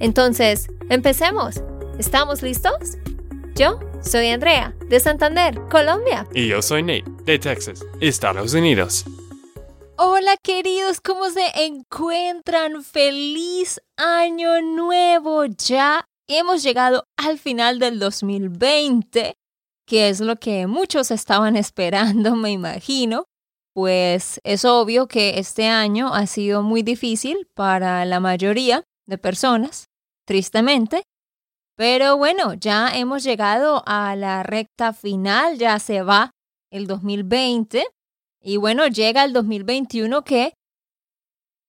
Entonces, 0.00 0.68
empecemos. 0.90 1.62
¿Estamos 1.98 2.42
listos? 2.42 2.98
Yo 3.54 3.78
soy 4.02 4.28
Andrea, 4.28 4.74
de 4.88 5.00
Santander, 5.00 5.60
Colombia. 5.70 6.26
Y 6.34 6.48
yo 6.48 6.60
soy 6.62 6.82
Nate, 6.82 7.04
de 7.24 7.38
Texas, 7.38 7.84
Estados 8.00 8.54
Unidos. 8.54 9.04
Hola 9.96 10.36
queridos, 10.42 11.00
¿cómo 11.00 11.30
se 11.30 11.46
encuentran? 11.54 12.82
Feliz 12.82 13.80
año 13.96 14.60
nuevo. 14.60 15.44
Ya 15.44 16.08
hemos 16.26 16.62
llegado 16.62 17.06
al 17.16 17.38
final 17.38 17.78
del 17.78 17.98
2020 17.98 19.36
que 19.86 20.08
es 20.08 20.20
lo 20.20 20.36
que 20.36 20.66
muchos 20.66 21.10
estaban 21.10 21.56
esperando, 21.64 22.36
me 22.36 22.50
imagino, 22.50 23.26
pues 23.74 24.40
es 24.44 24.64
obvio 24.64 25.08
que 25.08 25.38
este 25.38 25.66
año 25.66 26.14
ha 26.14 26.26
sido 26.26 26.62
muy 26.62 26.82
difícil 26.82 27.48
para 27.54 28.04
la 28.04 28.20
mayoría 28.20 28.84
de 29.06 29.18
personas, 29.18 29.86
tristemente, 30.26 31.02
pero 31.76 32.16
bueno, 32.16 32.54
ya 32.54 32.88
hemos 32.96 33.24
llegado 33.24 33.82
a 33.86 34.14
la 34.14 34.42
recta 34.42 34.92
final, 34.92 35.58
ya 35.58 35.78
se 35.78 36.02
va 36.02 36.30
el 36.70 36.86
2020 36.86 37.86
y 38.40 38.56
bueno, 38.58 38.86
llega 38.86 39.24
el 39.24 39.32
2021 39.32 40.22
que 40.22 40.54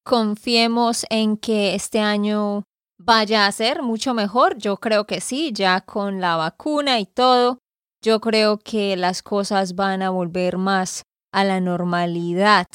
confiemos 0.03 1.05
en 1.09 1.37
que 1.37 1.73
este 1.73 1.99
año 1.99 2.63
vaya 2.99 3.47
a 3.47 3.51
ser 3.51 3.81
mucho 3.81 4.13
mejor. 4.13 4.57
Yo 4.57 4.77
creo 4.77 5.05
que 5.05 5.21
sí, 5.21 5.51
ya 5.53 5.81
con 5.81 6.21
la 6.21 6.35
vacuna 6.35 6.99
y 6.99 7.05
todo, 7.05 7.59
yo 8.03 8.21
creo 8.21 8.59
que 8.59 8.95
las 8.95 9.23
cosas 9.23 9.73
van 9.73 10.03
a 10.03 10.11
volver 10.11 10.57
más 10.57 11.03
a 11.33 11.43
la 11.43 11.59
normalidad. 11.59 12.67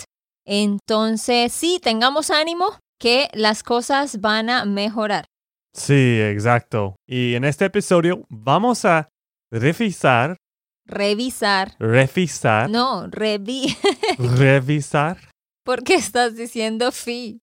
Entonces, 0.45 1.53
sí, 1.53 1.79
tengamos 1.81 2.31
ánimo 2.31 2.79
que 3.01 3.31
las 3.33 3.65
cosas 3.65 4.21
van 4.21 4.51
a 4.51 4.65
mejorar. 4.65 5.25
Sí, 5.73 6.21
exacto. 6.21 6.97
Y 7.07 7.35
en 7.35 7.45
este 7.45 7.65
episodio 7.65 8.27
vamos 8.29 8.85
a 8.85 9.09
revisar. 9.51 10.37
Revisar. 10.87 11.75
Revisar. 11.79 12.69
No, 12.69 13.07
revi. 13.09 13.77
revisar. 14.19 15.17
¿Por 15.65 15.83
qué 15.83 15.95
estás 15.95 16.37
diciendo 16.37 16.93
fi? 16.93 17.41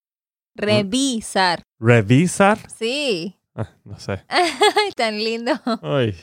Revisar. 0.56 1.64
¿Revisar? 1.80 2.60
Sí. 2.70 3.36
Ah, 3.56 3.72
no 3.84 4.00
sé. 4.00 4.24
Tan 4.96 5.18
lindo. 5.18 5.54
Ay. 5.82 6.16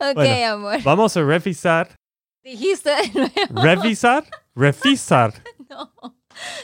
Ok, 0.00 0.26
amor. 0.48 0.82
Vamos 0.82 1.16
a 1.16 1.22
revisar. 1.22 1.94
Dijiste 2.42 2.90
de 2.90 3.12
nuevo. 3.14 3.62
¿Revisar? 3.62 4.24
Revisar. 4.56 5.34
no. 5.70 5.92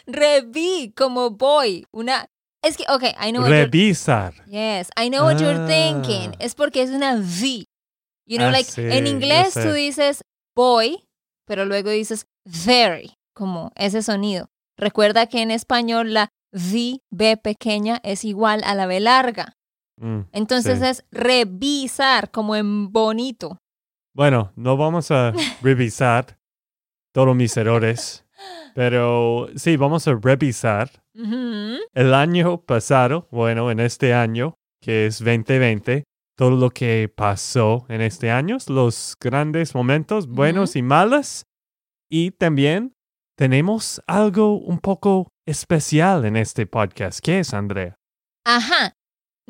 Revi, 0.07 0.93
como 0.97 1.31
boy. 1.31 1.87
Una. 1.93 2.27
Es 2.63 2.77
que, 2.77 2.85
ok, 2.89 3.05
I 3.25 3.31
know 3.31 3.43
what 3.43 3.51
Revisar. 3.51 4.35
Yes, 4.47 4.91
I 5.01 5.09
know 5.11 5.25
what 5.25 5.39
you're 5.39 5.61
Ah. 5.63 5.67
thinking. 5.67 6.35
Es 6.41 6.55
porque 6.55 6.83
es 6.83 6.91
una 6.91 7.15
V. 7.15 7.65
You 8.27 8.37
know, 8.39 8.49
Ah, 8.49 8.53
like, 8.53 8.71
sí, 8.71 8.83
en 8.83 9.07
inglés 9.07 9.55
tú 9.55 9.73
dices 9.73 10.23
boy, 10.55 11.05
pero 11.47 11.65
luego 11.65 11.91
dices 11.91 12.27
very, 12.45 13.15
como 13.35 13.71
ese 13.77 14.03
sonido. 14.03 14.49
Recuerda 14.77 15.27
que 15.27 15.41
en 15.41 15.51
español 15.51 16.13
la 16.13 16.29
V, 16.53 16.99
B 17.11 17.37
pequeña, 17.37 18.01
es 18.03 18.25
igual 18.25 18.63
a 18.65 18.75
la 18.75 18.87
B 18.87 19.01
larga. 19.01 19.55
Mm, 20.01 20.23
Entonces 20.33 20.81
sí. 20.81 20.85
es 20.87 21.05
revisar, 21.11 22.31
como 22.31 22.55
en 22.57 22.93
bonito. 22.93 23.59
Bueno, 24.15 24.53
no 24.57 24.77
vamos 24.77 25.11
a 25.11 25.33
revisar 25.63 26.39
todos 27.15 27.35
mis 27.35 27.57
errores, 27.57 28.25
pero 28.75 29.49
sí, 29.57 29.77
vamos 29.77 30.07
a 30.09 30.15
revisar 30.15 30.91
el 31.15 32.15
año 32.15 32.61
pasado, 32.63 33.29
bueno, 33.31 33.71
en 33.71 33.81
este 33.81 34.15
año, 34.15 34.55
que 34.81 35.07
es 35.07 35.19
2020, 35.19 36.05
todo 36.37 36.53
lo 36.53 36.71
que 36.71 37.13
pasó 37.15 37.85
en 37.89 38.01
este 38.01 38.31
año, 38.31 38.59
los 38.69 39.17
grandes 39.21 39.75
momentos, 39.75 40.29
buenos 40.29 40.77
y 40.77 40.83
malos, 40.83 41.47
y 42.09 42.31
también 42.31 42.95
tenemos 43.37 44.01
algo 44.07 44.59
un 44.59 44.79
poco 44.79 45.29
especial 45.47 46.25
en 46.25 46.37
este 46.37 46.67
podcast. 46.67 47.21
¿Qué 47.21 47.41
es, 47.41 47.55
Andrea? 47.55 47.97
Ajá. 48.45 48.98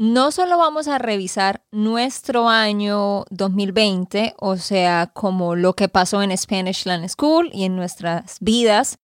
No 0.01 0.31
solo 0.31 0.59
vamos 0.59 0.87
a 0.87 0.99
revisar 0.99 1.65
nuestro 1.73 2.49
año 2.49 3.25
2020, 3.31 4.37
o 4.39 4.57
sea, 4.57 5.11
como 5.13 5.57
lo 5.57 5.75
que 5.75 5.89
pasó 5.89 6.23
en 6.23 6.39
Spanish 6.39 6.87
Land 6.87 7.09
School 7.09 7.51
y 7.53 7.65
en 7.65 7.75
nuestras 7.75 8.37
vidas 8.39 8.99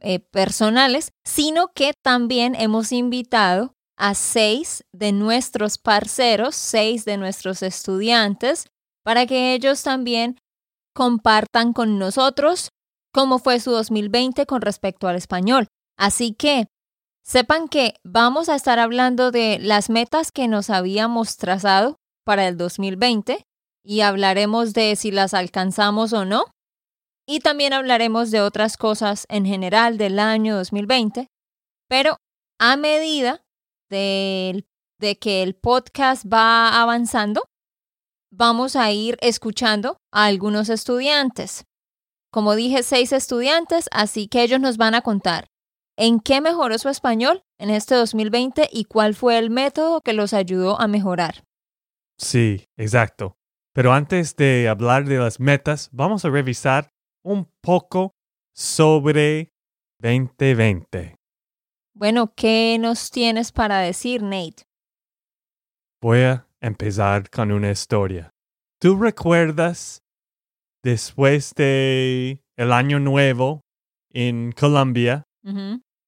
eh, 0.00 0.18
personales, 0.20 1.12
sino 1.24 1.68
que 1.68 1.94
también 2.02 2.56
hemos 2.56 2.92
invitado 2.92 3.72
a 3.96 4.12
seis 4.12 4.84
de 4.92 5.12
nuestros 5.12 5.78
parceros, 5.78 6.56
seis 6.56 7.06
de 7.06 7.16
nuestros 7.16 7.62
estudiantes, 7.62 8.66
para 9.02 9.24
que 9.24 9.54
ellos 9.54 9.82
también 9.82 10.36
compartan 10.94 11.72
con 11.72 11.98
nosotros 11.98 12.68
cómo 13.14 13.38
fue 13.38 13.60
su 13.60 13.70
2020 13.70 14.44
con 14.44 14.60
respecto 14.60 15.08
al 15.08 15.16
español. 15.16 15.68
Así 15.96 16.34
que 16.34 16.66
Sepan 17.26 17.68
que 17.68 17.94
vamos 18.04 18.50
a 18.50 18.54
estar 18.54 18.78
hablando 18.78 19.30
de 19.30 19.58
las 19.58 19.88
metas 19.88 20.30
que 20.30 20.46
nos 20.46 20.68
habíamos 20.68 21.38
trazado 21.38 21.96
para 22.22 22.46
el 22.46 22.58
2020 22.58 23.46
y 23.82 24.00
hablaremos 24.02 24.74
de 24.74 24.94
si 24.94 25.10
las 25.10 25.32
alcanzamos 25.32 26.12
o 26.12 26.26
no. 26.26 26.44
Y 27.26 27.40
también 27.40 27.72
hablaremos 27.72 28.30
de 28.30 28.42
otras 28.42 28.76
cosas 28.76 29.24
en 29.30 29.46
general 29.46 29.96
del 29.96 30.18
año 30.18 30.54
2020. 30.54 31.28
Pero 31.88 32.18
a 32.60 32.76
medida 32.76 33.40
de, 33.88 34.66
que 35.18 35.42
el 35.42 35.54
podcast 35.54 36.26
va 36.30 36.82
avanzando, 36.82 37.44
vamos 38.30 38.76
a 38.76 38.92
ir 38.92 39.16
escuchando 39.22 39.96
a 40.12 40.26
algunos 40.26 40.68
estudiantes. 40.68 41.64
Como 42.30 42.54
dije, 42.54 42.82
seis 42.82 43.12
estudiantes, 43.12 43.88
así 43.92 44.28
que 44.28 44.42
ellos 44.42 44.60
nos 44.60 44.76
van 44.76 44.94
a 44.94 45.00
contar 45.00 45.46
¿En 45.96 46.18
qué 46.18 46.40
mejoró 46.40 46.76
su 46.78 46.88
español 46.88 47.44
en 47.56 47.70
este 47.70 47.94
2020 47.94 48.68
y 48.72 48.84
cuál 48.84 49.14
fue 49.14 49.38
el 49.38 49.50
método 49.50 50.00
que 50.00 50.12
los 50.12 50.34
ayudó 50.34 50.80
a 50.80 50.88
mejorar? 50.88 51.44
Sí, 52.18 52.66
exacto. 52.76 53.36
Pero 53.72 53.92
antes 53.92 54.34
de 54.34 54.68
hablar 54.68 55.04
de 55.04 55.18
las 55.18 55.38
metas, 55.38 55.90
vamos 55.92 56.24
a 56.24 56.30
revisar 56.30 56.90
un 57.24 57.48
poco 57.60 58.12
sobre 58.52 59.52
2020. 60.00 61.14
Bueno, 61.94 62.32
¿qué 62.34 62.76
nos 62.80 63.10
tienes 63.10 63.52
para 63.52 63.78
decir, 63.78 64.22
Nate? 64.22 64.64
Voy 66.02 66.20
a 66.22 66.48
empezar 66.60 67.30
con 67.30 67.52
una 67.52 67.70
historia. 67.70 68.30
¿Tú 68.80 68.96
recuerdas 68.96 70.02
después 70.82 71.54
de 71.54 72.42
el 72.56 72.72
año 72.72 72.98
nuevo 72.98 73.60
en 74.10 74.50
Colombia? 74.52 75.24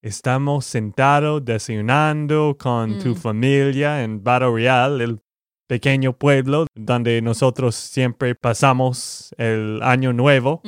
Estamos 0.02 0.64
sentados 0.66 1.44
desayunando 1.44 2.56
con 2.58 2.98
tu 2.98 3.10
Mm. 3.10 3.16
familia 3.16 4.02
en 4.04 4.22
Barrio 4.22 4.54
Real, 4.54 5.00
el 5.00 5.20
pequeño 5.68 6.12
pueblo 6.16 6.66
donde 6.74 7.20
nosotros 7.22 7.74
siempre 7.74 8.34
pasamos 8.34 9.34
el 9.36 9.82
año 9.82 10.12
nuevo. 10.12 10.62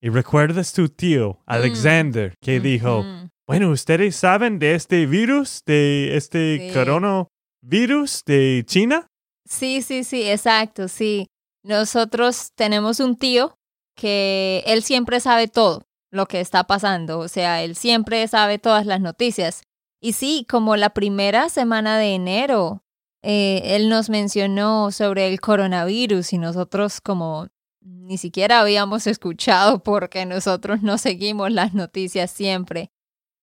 Y 0.00 0.08
recuerdas 0.10 0.72
tu 0.72 0.88
tío, 0.88 1.40
Alexander, 1.46 2.34
que 2.40 2.60
dijo, 2.60 3.04
bueno, 3.46 3.70
¿ustedes 3.70 4.16
saben 4.16 4.58
de 4.58 4.74
este 4.74 5.06
virus, 5.06 5.62
de 5.66 6.16
este 6.16 6.68
Sí. 6.68 6.74
coronavirus 6.74 8.22
de 8.26 8.64
China? 8.66 9.06
Sí, 9.48 9.82
sí, 9.82 10.04
sí, 10.04 10.28
exacto, 10.28 10.88
sí. 10.88 11.26
Nosotros 11.64 12.50
tenemos 12.54 13.00
un 13.00 13.16
tío 13.16 13.54
que 13.96 14.62
él 14.66 14.82
siempre 14.82 15.20
sabe 15.20 15.48
todo 15.48 15.82
lo 16.10 16.26
que 16.26 16.40
está 16.40 16.64
pasando, 16.64 17.18
o 17.18 17.28
sea, 17.28 17.62
él 17.62 17.76
siempre 17.76 18.26
sabe 18.28 18.58
todas 18.58 18.86
las 18.86 19.00
noticias. 19.00 19.62
Y 20.00 20.12
sí, 20.12 20.46
como 20.48 20.76
la 20.76 20.90
primera 20.90 21.48
semana 21.48 21.98
de 21.98 22.14
enero, 22.14 22.82
eh, 23.22 23.76
él 23.76 23.88
nos 23.88 24.10
mencionó 24.10 24.92
sobre 24.92 25.28
el 25.28 25.40
coronavirus 25.40 26.32
y 26.32 26.38
nosotros 26.38 27.00
como 27.00 27.48
ni 27.80 28.16
siquiera 28.16 28.60
habíamos 28.60 29.06
escuchado 29.06 29.82
porque 29.82 30.24
nosotros 30.26 30.82
no 30.82 30.98
seguimos 30.98 31.50
las 31.50 31.74
noticias 31.74 32.30
siempre. 32.30 32.90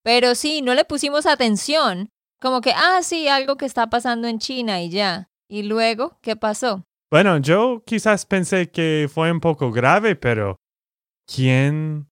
Pero 0.03 0.35
sí, 0.35 0.61
no 0.61 0.75
le 0.75 0.85
pusimos 0.85 1.25
atención 1.25 2.11
Como 2.39 2.61
que, 2.61 2.71
ah, 2.75 2.99
sí, 3.01 3.27
algo 3.27 3.57
que 3.57 3.65
está 3.65 3.89
pasando 3.89 4.27
en 4.27 4.39
China 4.39 4.81
y 4.81 4.89
ya. 4.89 5.29
¿Y 5.49 5.63
luego 5.63 6.19
qué 6.21 6.35
pasó? 6.35 6.83
Bueno, 7.11 7.37
yo 7.37 7.83
quizás 7.85 8.25
pensé 8.25 8.69
que 8.69 9.09
fue 9.11 9.31
un 9.31 9.39
poco 9.39 9.71
grave, 9.71 10.15
pero 10.15 10.57
¿quién 11.25 12.07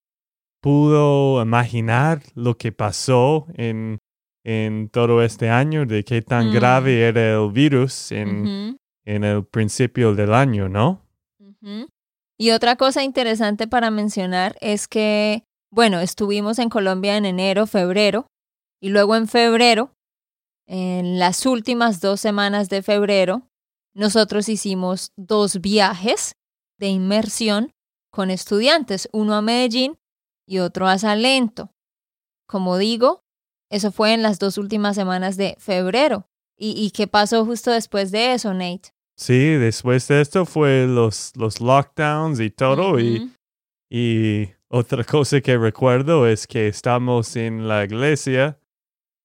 pudo 0.63 1.42
imaginar 1.42 2.21
lo 2.36 2.57
que 2.57 2.71
pasó 2.71 3.48
en, 3.56 4.00
en 4.45 4.88
todo 4.88 5.21
este 5.21 5.50
año, 5.50 5.86
de 5.86 6.06
qué 6.06 6.21
tan 6.21 6.50
Mm. 6.50 6.54
grave 6.54 7.01
era 7.01 7.33
el 7.33 7.51
virus 7.51 8.13
en, 8.13 8.77
en 9.04 9.24
el 9.25 9.44
principio 9.45 10.15
del 10.15 10.33
año, 10.33 10.69
¿no? 10.69 11.01
Y 12.38 12.51
otra 12.51 12.77
cosa 12.77 13.04
interesante 13.04 13.68
para 13.68 13.92
mencionar 13.92 14.56
es 14.62 14.88
que, 14.88 15.44
bueno, 15.69 16.00
estuvimos 16.00 16.60
en 16.60 16.69
Colombia 16.69 17.18
en 17.18 17.25
enero, 17.25 17.68
febrero, 17.68 18.27
y 18.81 18.88
luego 18.89 19.18
en 19.18 19.27
febrero, 19.27 19.92
en 20.65 21.19
las 21.19 21.45
últimas 21.45 22.00
dos 22.00 22.21
semanas 22.21 22.69
de 22.69 22.81
febrero, 22.81 23.48
nosotros 23.94 24.48
hicimos 24.48 25.12
dos 25.18 25.60
viajes 25.60 26.36
de 26.80 26.88
inmersión 26.88 27.71
con 28.12 28.30
estudiantes, 28.31 29.10
uno 29.12 29.36
a 29.36 29.42
Medellín 29.42 29.98
y 30.48 30.60
otro 30.60 30.88
a 30.88 30.98
Salento. 30.98 31.72
Como 32.48 32.78
digo, 32.78 33.24
eso 33.72 33.92
fue 33.92 34.13
en 34.13 34.22
las 34.22 34.40
dos 34.40 34.57
últimas 34.57 34.95
semanas 34.95 35.38
de 35.38 35.56
febrero. 35.60 36.28
¿Y, 36.57 36.72
y 36.86 36.92
qué 36.92 37.07
pasó 37.07 37.45
justo 37.45 37.72
después 37.72 38.12
de 38.12 38.34
eso, 38.34 38.54
Nate? 38.54 38.94
Sí, 39.18 39.38
después 39.56 40.07
de 40.07 40.22
esto 40.22 40.45
fue 40.45 40.86
los, 40.88 41.31
los 41.36 41.60
lockdowns 41.62 42.40
y 42.40 42.50
todo. 42.50 43.00
y, 43.00 43.31
y 43.90 44.50
otra 44.68 45.04
cosa 45.04 45.42
que 45.42 45.57
recuerdo 45.57 46.28
es 46.28 46.48
que 46.48 46.68
estamos 46.68 47.36
en 47.36 47.68
la 47.68 47.84
iglesia 47.84 48.60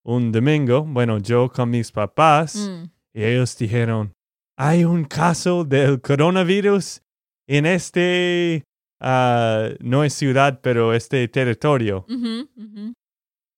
un 0.05 0.33
domingo, 0.33 0.85
bueno, 0.85 1.19
yo 1.19 1.51
con 1.51 1.71
mis 1.71 1.93
papás, 1.93 2.55
Mm. 2.57 2.85
y 3.13 3.25
ellos 3.25 3.57
dijeron, 3.59 4.15
hay 4.57 4.85
un 4.85 5.05
caso 5.05 5.65
del 5.65 6.01
coronavirus 6.01 7.03
en 7.47 7.67
este, 7.67 8.65
ah, 9.01 9.69
no 9.81 10.05
es 10.05 10.15
ciudad, 10.15 10.61
pero 10.63 10.95
este 10.95 11.27
territorio. 11.29 12.05
Ujú. 12.09 12.49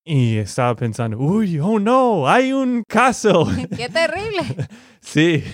Y 0.04 0.38
estaba 0.38 0.74
pensando, 0.76 1.18
uy, 1.18 1.58
oh 1.60 1.78
no, 1.78 2.26
hay 2.28 2.52
un 2.52 2.82
caso. 2.88 3.46
¡Qué 3.76 3.88
terrible! 3.88 4.42
sí. 5.00 5.44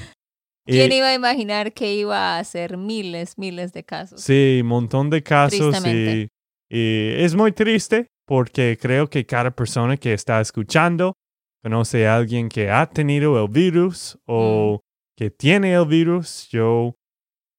Y- 0.67 0.73
¿Quién 0.73 0.93
iba 0.93 1.09
a 1.09 1.15
imaginar 1.15 1.73
que 1.73 1.95
iba 1.95 2.39
a 2.39 2.45
ser 2.45 2.77
miles, 2.77 3.39
miles 3.39 3.73
de 3.73 3.85
casos? 3.85 4.21
Sí, 4.21 4.61
un 4.63 4.69
montón 4.69 5.11
de 5.11 5.23
casos 5.23 5.85
y, 5.87 6.29
y 6.69 7.11
es 7.23 7.35
muy 7.35 7.53
triste 7.53 8.09
porque 8.27 8.77
creo 8.81 9.09
que 9.09 9.25
cada 9.27 9.51
persona 9.53 9.97
que 9.97 10.13
está 10.13 10.41
escuchando 10.41 11.15
conoce 11.63 12.07
a 12.09 12.17
alguien 12.17 12.49
que 12.49 12.71
ha 12.71 12.87
tenido 12.87 13.41
el 13.43 13.49
virus 13.51 14.19
o 14.27 14.81
que 15.17 15.31
tiene 15.31 15.75
el 15.75 15.87
virus. 15.87 16.49
Yo, 16.51 16.95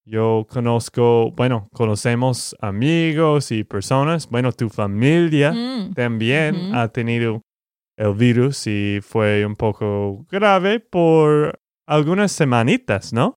yo 0.07 0.47
conozco, 0.49 1.31
bueno, 1.31 1.67
conocemos 1.73 2.55
amigos 2.61 3.51
y 3.51 3.65
personas. 3.65 4.29
Bueno, 4.29 4.53
tu 4.53 4.69
familia 4.69 5.51
Mm, 5.51 5.93
también 5.93 6.73
ha 6.73 6.87
tenido 6.87 7.41
el 7.97 8.13
virus 8.13 8.67
y 8.67 8.99
fue 9.01 9.45
un 9.45 9.55
poco 9.55 10.25
grave 10.29 10.79
por 10.79 11.59
algunas 11.85 12.31
semanitas, 12.31 13.11
¿no? 13.11 13.35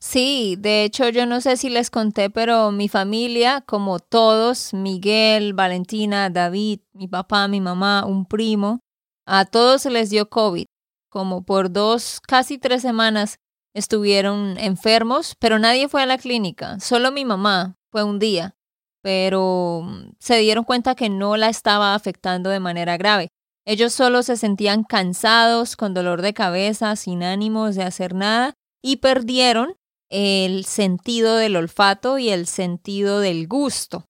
Sí, 0.00 0.56
de 0.58 0.84
hecho 0.84 1.08
yo 1.08 1.26
no 1.26 1.40
sé 1.40 1.56
si 1.56 1.70
les 1.70 1.90
conté, 1.90 2.30
pero 2.30 2.70
mi 2.72 2.88
familia, 2.88 3.60
como 3.66 3.98
todos, 3.98 4.74
Miguel, 4.74 5.54
Valentina, 5.54 6.30
David, 6.30 6.80
mi 6.92 7.08
papá, 7.08 7.48
mi 7.48 7.60
mamá, 7.60 8.04
un 8.04 8.26
primo, 8.26 8.80
a 9.26 9.44
todos 9.44 9.82
se 9.82 9.90
les 9.90 10.10
dio 10.10 10.28
COVID. 10.28 10.66
Como 11.08 11.44
por 11.44 11.70
dos, 11.70 12.20
casi 12.26 12.58
tres 12.58 12.82
semanas 12.82 13.38
estuvieron 13.74 14.58
enfermos, 14.58 15.34
pero 15.38 15.58
nadie 15.58 15.88
fue 15.88 16.02
a 16.02 16.06
la 16.06 16.18
clínica, 16.18 16.78
solo 16.80 17.10
mi 17.12 17.24
mamá 17.24 17.76
fue 17.90 18.02
un 18.04 18.18
día, 18.18 18.54
pero 19.02 19.82
mm, 19.84 20.12
se 20.18 20.36
dieron 20.38 20.64
cuenta 20.64 20.94
que 20.94 21.08
no 21.08 21.36
la 21.36 21.48
estaba 21.48 21.94
afectando 21.94 22.50
de 22.50 22.60
manera 22.60 22.96
grave. 22.96 23.28
Ellos 23.64 23.92
solo 23.92 24.22
se 24.22 24.36
sentían 24.36 24.82
cansados, 24.82 25.76
con 25.76 25.94
dolor 25.94 26.20
de 26.22 26.34
cabeza, 26.34 26.96
sin 26.96 27.22
ánimos 27.22 27.76
de 27.76 27.84
hacer 27.84 28.14
nada 28.14 28.54
y 28.82 28.96
perdieron 28.96 29.76
el 30.10 30.64
sentido 30.64 31.36
del 31.36 31.56
olfato 31.56 32.18
y 32.18 32.28
el 32.30 32.46
sentido 32.46 33.20
del 33.20 33.46
gusto. 33.46 34.04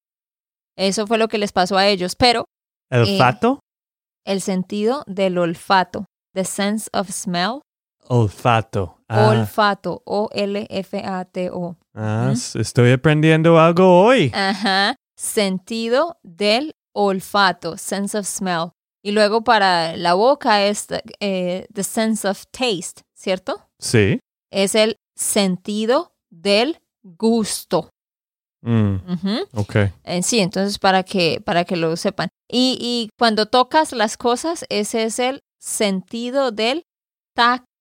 Eso 0.76 1.06
fue 1.06 1.18
lo 1.18 1.28
que 1.28 1.38
les 1.38 1.52
pasó 1.52 1.76
a 1.76 1.86
ellos, 1.86 2.16
pero 2.16 2.46
¿El 2.90 3.06
Eh, 3.06 3.18
fato? 3.18 3.60
el 4.24 4.40
sentido 4.40 5.04
del 5.06 5.36
olfato, 5.38 6.06
the 6.34 6.44
sense 6.44 6.88
of 6.92 7.10
smell, 7.10 7.60
Olfato. 8.16 8.98
Ah, 9.08 9.28
olfato, 9.30 10.02
O-L-F-A-T-O. 10.04 11.76
ah, 11.94 12.34
estoy 12.54 12.92
aprendiendo 12.92 13.58
algo 13.58 14.02
hoy. 14.04 14.30
Ajá, 14.34 14.96
sentido 15.16 16.18
del 16.22 16.74
olfato, 16.94 17.78
sense 17.78 18.18
of 18.18 18.26
smell. 18.26 18.72
Y 19.02 19.12
luego 19.12 19.42
para 19.42 19.96
la 19.96 20.12
boca 20.12 20.62
es 20.66 20.88
eh, 21.20 21.66
the 21.72 21.82
sense 21.82 22.28
of 22.28 22.44
taste, 22.50 23.00
¿cierto? 23.14 23.66
Sí. 23.78 24.20
Es 24.50 24.74
el 24.74 24.96
sentido 25.16 26.12
del 26.30 26.80
gusto. 27.02 27.88
Mm, 28.62 28.96
Ujú. 29.10 29.46
ok. 29.54 29.76
Eh, 30.04 30.22
sí, 30.22 30.40
entonces 30.40 30.78
para 30.78 31.02
que, 31.02 31.40
para 31.40 31.64
que 31.64 31.76
lo 31.76 31.96
sepan. 31.96 32.28
Y, 32.46 32.76
y 32.78 33.08
cuando 33.18 33.46
tocas 33.46 33.92
las 33.92 34.18
cosas, 34.18 34.66
ese 34.68 35.04
es 35.04 35.18
el 35.18 35.40
sentido 35.58 36.50
del 36.50 36.84
tacto. 37.34 37.71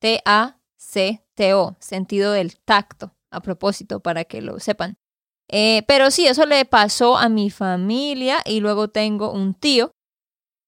T-A-C-T-O, 0.00 1.76
sentido 1.80 2.32
del 2.32 2.58
tacto, 2.60 3.12
a 3.30 3.40
propósito, 3.40 4.00
para 4.00 4.24
que 4.24 4.42
lo 4.42 4.58
sepan. 4.60 4.96
Eh, 5.50 5.82
pero 5.86 6.10
sí, 6.10 6.26
eso 6.26 6.46
le 6.46 6.64
pasó 6.64 7.16
a 7.18 7.28
mi 7.28 7.50
familia 7.50 8.38
y 8.44 8.60
luego 8.60 8.88
tengo 8.88 9.32
un 9.32 9.54
tío 9.54 9.92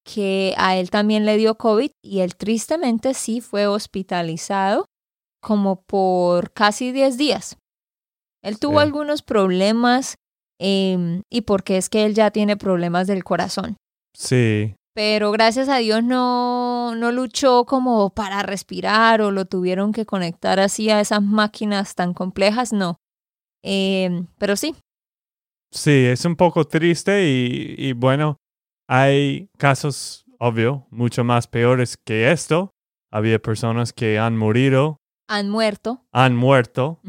que 0.07 0.55
a 0.59 0.77
él 0.77 0.91
también 0.91 1.25
le 1.25 1.37
dio 1.39 1.57
COVID 1.57 1.91
y 2.05 2.21
él 2.21 2.37
tristemente 2.37 3.15
sí 3.15 3.41
fue 3.41 3.67
hospitalizado 3.67 4.85
como 5.43 5.83
por 5.83 6.53
casi 6.53 6.93
10 6.93 7.17
días. 7.17 7.57
Él 8.43 8.59
tuvo 8.59 8.79
Sí. 8.81 8.83
algunos 8.87 9.23
problemas 9.23 10.17
em, 10.61 11.23
y 11.33 11.41
porque 11.43 11.77
es 11.79 11.89
que 11.89 12.05
él 12.05 12.15
ya 12.15 12.31
tiene 12.31 12.57
problemas 12.57 13.07
del 13.07 13.25
corazón. 13.25 13.77
Sí. 14.15 14.75
Pero 14.95 15.33
gracias 15.33 15.69
a 15.69 15.79
Dios 15.79 16.05
no, 16.05 16.95
no 16.95 17.11
luchó 17.11 17.65
como 17.65 18.11
para 18.11 18.43
respirar 18.43 19.21
o 19.23 19.33
lo 19.33 19.45
tuvieron 19.45 19.93
que 19.93 20.07
conectar 20.07 20.61
así 20.61 20.89
a 20.91 21.01
esas 21.01 21.21
máquinas 21.23 21.95
tan 21.97 22.15
complejas, 22.15 22.73
no. 22.73 22.97
Em, 23.63 24.27
pero 24.39 24.57
sí, 24.57 24.75
Sí, 25.73 25.91
es 26.07 26.25
un 26.25 26.37
poco 26.37 26.65
triste 26.67 27.27
y, 27.29 27.75
y 27.77 27.93
bueno, 27.95 28.37
hay 28.89 29.49
casos, 29.59 30.25
obvio, 30.39 30.87
mucho 30.91 31.25
más 31.25 31.49
peores 31.49 31.97
que 31.97 32.31
esto. 32.31 32.71
Había 33.11 33.41
personas 33.41 33.93
que 33.93 34.17
han 34.21 34.37
morido, 34.37 34.99
han 35.29 35.51
muerto. 35.51 36.05
han 36.13 36.37
muerto 36.37 37.01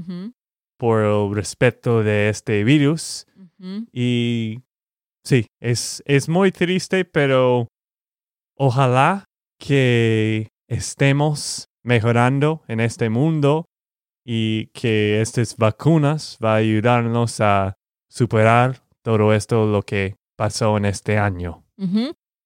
por 0.79 1.01
el 1.03 1.35
respeto 1.35 2.01
de 2.01 2.29
este 2.29 2.63
virus. 2.63 3.27
Y 3.91 4.63
sí, 5.23 5.45
es, 5.61 6.01
es 6.07 6.27
muy 6.27 6.51
triste, 6.51 7.05
pero 7.05 7.67
ojalá 8.55 9.25
que 9.59 10.49
estemos 10.67 11.67
mejorando 11.83 12.63
en 12.67 12.79
este 12.79 13.09
mundo 13.09 13.65
y 14.25 14.67
que 14.67 15.21
estas 15.21 15.55
vacunas 15.57 16.37
va 16.43 16.53
a 16.53 16.57
ayudarnos 16.57 17.39
a 17.41 17.75
superar 18.09 18.81
todo 19.03 19.33
esto 19.33 19.67
lo 19.67 19.83
que 19.83 20.15
pasó 20.35 20.77
en 20.77 20.85
este 20.85 21.17
año. 21.17 21.63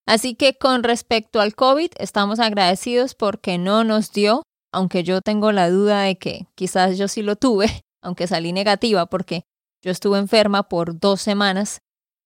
Así 0.06 0.36
que 0.36 0.56
con 0.58 0.84
respecto 0.84 1.40
al 1.40 1.56
COVID, 1.56 1.92
estamos 2.00 2.40
agradecidos 2.40 3.16
porque 3.16 3.58
no 3.58 3.84
nos 3.84 4.12
dio, 4.12 4.44
aunque 4.74 5.04
yo 5.04 5.22
tengo 5.22 5.52
la 5.52 5.70
duda 5.70 6.02
de 6.02 6.18
que 6.18 6.48
quizás 6.56 6.98
yo 6.98 7.08
sí 7.08 7.22
lo 7.22 7.36
tuve, 7.36 7.68
aunque 8.02 8.28
salí 8.28 8.52
negativa 8.52 9.06
porque 9.06 9.44
yo 9.82 9.92
estuve 9.92 10.20
enferma 10.20 10.64
por 10.64 11.00
dos 11.00 11.22
semanas, 11.22 11.80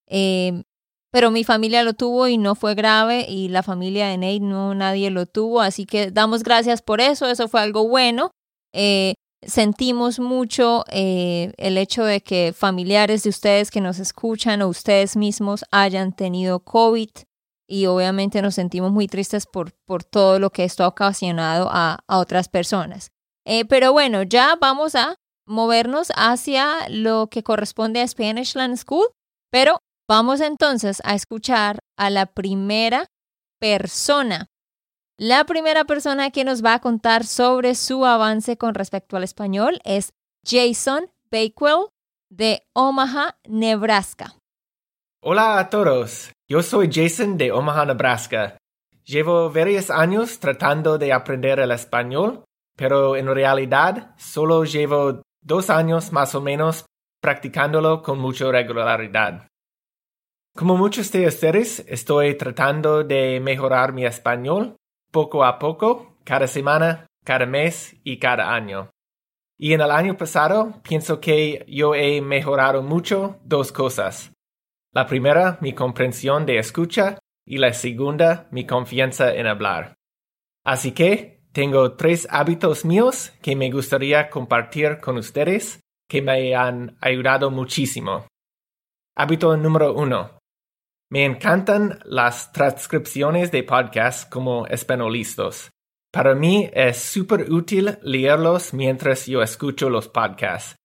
eh, 0.08 0.64
pero 1.14 1.30
mi 1.30 1.44
familia 1.44 1.84
lo 1.84 1.94
tuvo 1.94 2.28
y 2.28 2.40
no 2.40 2.56
fue 2.56 2.74
grave 2.74 3.28
y 3.30 3.48
la 3.48 3.62
familia 3.62 4.08
de 4.08 4.18
Nate 4.18 4.40
no 4.40 4.74
nadie 4.74 5.12
lo 5.12 5.28
tuvo, 5.28 5.62
así 5.62 5.86
que 5.86 6.10
damos 6.10 6.42
gracias 6.42 6.82
por 6.82 7.02
eso, 7.02 7.28
eso 7.28 7.48
fue 7.48 7.62
algo 7.62 7.88
bueno. 7.88 8.32
Eh, 8.74 9.14
sentimos 9.46 10.20
mucho 10.20 10.84
eh, 10.90 11.54
el 11.58 11.78
hecho 11.78 12.04
de 12.04 12.22
que 12.22 12.52
familiares 12.52 13.22
de 13.22 13.30
ustedes 13.30 13.70
que 13.70 13.80
nos 13.80 14.00
escuchan 14.00 14.64
o 14.64 14.68
ustedes 14.68 15.16
mismos 15.16 15.64
hayan 15.70 16.16
tenido 16.16 16.62
COVID 16.62 17.12
y 17.70 17.86
obviamente 17.86 18.42
nos 18.42 18.56
sentimos 18.56 18.92
muy 18.92 19.08
tristes 19.08 19.46
por, 19.46 19.72
por 19.86 20.04
todo 20.04 20.40
lo 20.40 20.50
que 20.50 20.64
esto 20.64 20.84
ha 20.84 20.88
ocasionado 20.88 21.70
a, 21.72 22.00
a 22.08 22.18
otras 22.18 22.50
personas. 22.50 23.12
Eh, 23.46 23.66
pero 23.66 23.94
bueno, 23.94 24.24
ya 24.24 24.58
vamos 24.60 24.96
a 24.96 25.14
movernos 25.46 26.12
hacia 26.16 26.90
lo 26.90 27.28
que 27.28 27.44
corresponde 27.44 28.02
a 28.02 28.08
Spanish 28.08 28.56
Land 28.56 28.78
School, 28.78 29.06
pero 29.52 29.78
vamos 30.08 30.42
entonces 30.42 31.02
a 31.06 31.16
escuchar 31.16 31.80
a 31.98 32.10
la 32.10 32.26
primera 32.26 33.08
persona 33.60 34.48
La 35.18 35.46
primera 35.46 35.86
persona 35.86 36.32
que 36.32 36.44
nos 36.44 36.64
va 36.64 36.74
a 36.74 36.80
contar 36.80 37.24
sobre 37.24 37.76
su 37.76 38.06
avance 38.06 38.58
con 38.58 38.74
respecto 38.74 39.16
al 39.16 39.24
español 39.24 39.80
es 39.86 40.12
Jason 40.46 41.06
Bakewell 41.32 41.88
de 42.30 42.64
Omaha, 42.74 43.38
Nebraska. 43.48 44.34
Hola 45.22 45.60
a 45.60 45.70
todos, 45.70 46.32
yo 46.50 46.62
soy 46.62 46.90
Jason 46.92 47.38
de 47.38 47.52
Omaha, 47.52 47.86
Nebraska. 47.86 48.58
Llevo 49.06 49.52
varios 49.52 49.90
años 49.90 50.40
tratando 50.40 50.98
de 50.98 51.14
aprender 51.14 51.60
el 51.60 51.72
español, 51.72 52.44
pero 52.76 53.16
en 53.16 53.28
realidad 53.28 54.16
solo 54.18 54.66
llevo 54.66 55.22
dos 55.42 55.70
años 55.70 56.12
más 56.12 56.34
o 56.36 56.42
menos 56.42 56.86
practicándolo 57.22 58.02
con 58.02 58.20
mucha 58.20 58.52
regularidad. 58.52 59.48
Como 60.56 60.78
muchos 60.78 61.12
de 61.12 61.26
ustedes, 61.26 61.84
estoy 61.88 62.36
tratando 62.38 63.04
de 63.04 63.40
mejorar 63.40 63.92
mi 63.92 64.06
español 64.06 64.76
poco 65.12 65.44
a 65.44 65.58
poco, 65.58 66.18
cada 66.24 66.46
semana, 66.46 67.08
cada 67.26 67.48
mes 67.48 67.96
y 68.04 68.20
cada 68.20 68.54
año. 68.54 68.92
Y 69.58 69.74
en 69.74 69.82
el 69.82 69.90
año 69.90 70.16
pasado 70.16 70.80
pienso 70.84 71.20
que 71.20 71.66
yo 71.68 71.96
he 71.96 72.22
mejorado 72.22 72.84
mucho 72.84 73.40
dos 73.44 73.72
cosas. 73.72 74.32
La 74.94 75.08
primera, 75.08 75.58
mi 75.60 75.74
comprensión 75.74 76.46
de 76.46 76.60
escucha 76.60 77.18
y 77.48 77.58
la 77.58 77.74
segunda, 77.74 78.48
mi 78.52 78.68
confianza 78.68 79.34
en 79.34 79.48
hablar. 79.48 79.96
Así 80.64 80.92
que 80.92 81.42
tengo 81.52 81.94
tres 81.94 82.28
hábitos 82.30 82.86
míos 82.86 83.34
que 83.42 83.56
me 83.56 83.72
gustaría 83.72 84.30
compartir 84.30 85.00
con 85.00 85.18
ustedes 85.18 85.80
que 86.08 86.22
me 86.22 86.56
han 86.56 86.96
ayudado 87.02 87.50
muchísimo. 87.50 88.28
Hábito 89.16 89.58
número 89.58 89.94
uno. 89.94 90.43
Me 91.14 91.26
encantan 91.26 92.00
las 92.06 92.52
transcripciones 92.54 93.52
de 93.52 93.62
podcasts 93.62 94.26
como 94.26 94.66
espanolistas. 94.66 95.70
Para 96.12 96.34
mí 96.34 96.72
es 96.74 96.98
súper 96.98 97.52
útil 97.52 98.00
leerlos 98.02 98.74
mientras 98.74 99.28
yo 99.28 99.44
escucho 99.44 99.92
los 99.92 100.08
podcasts. 100.08 100.76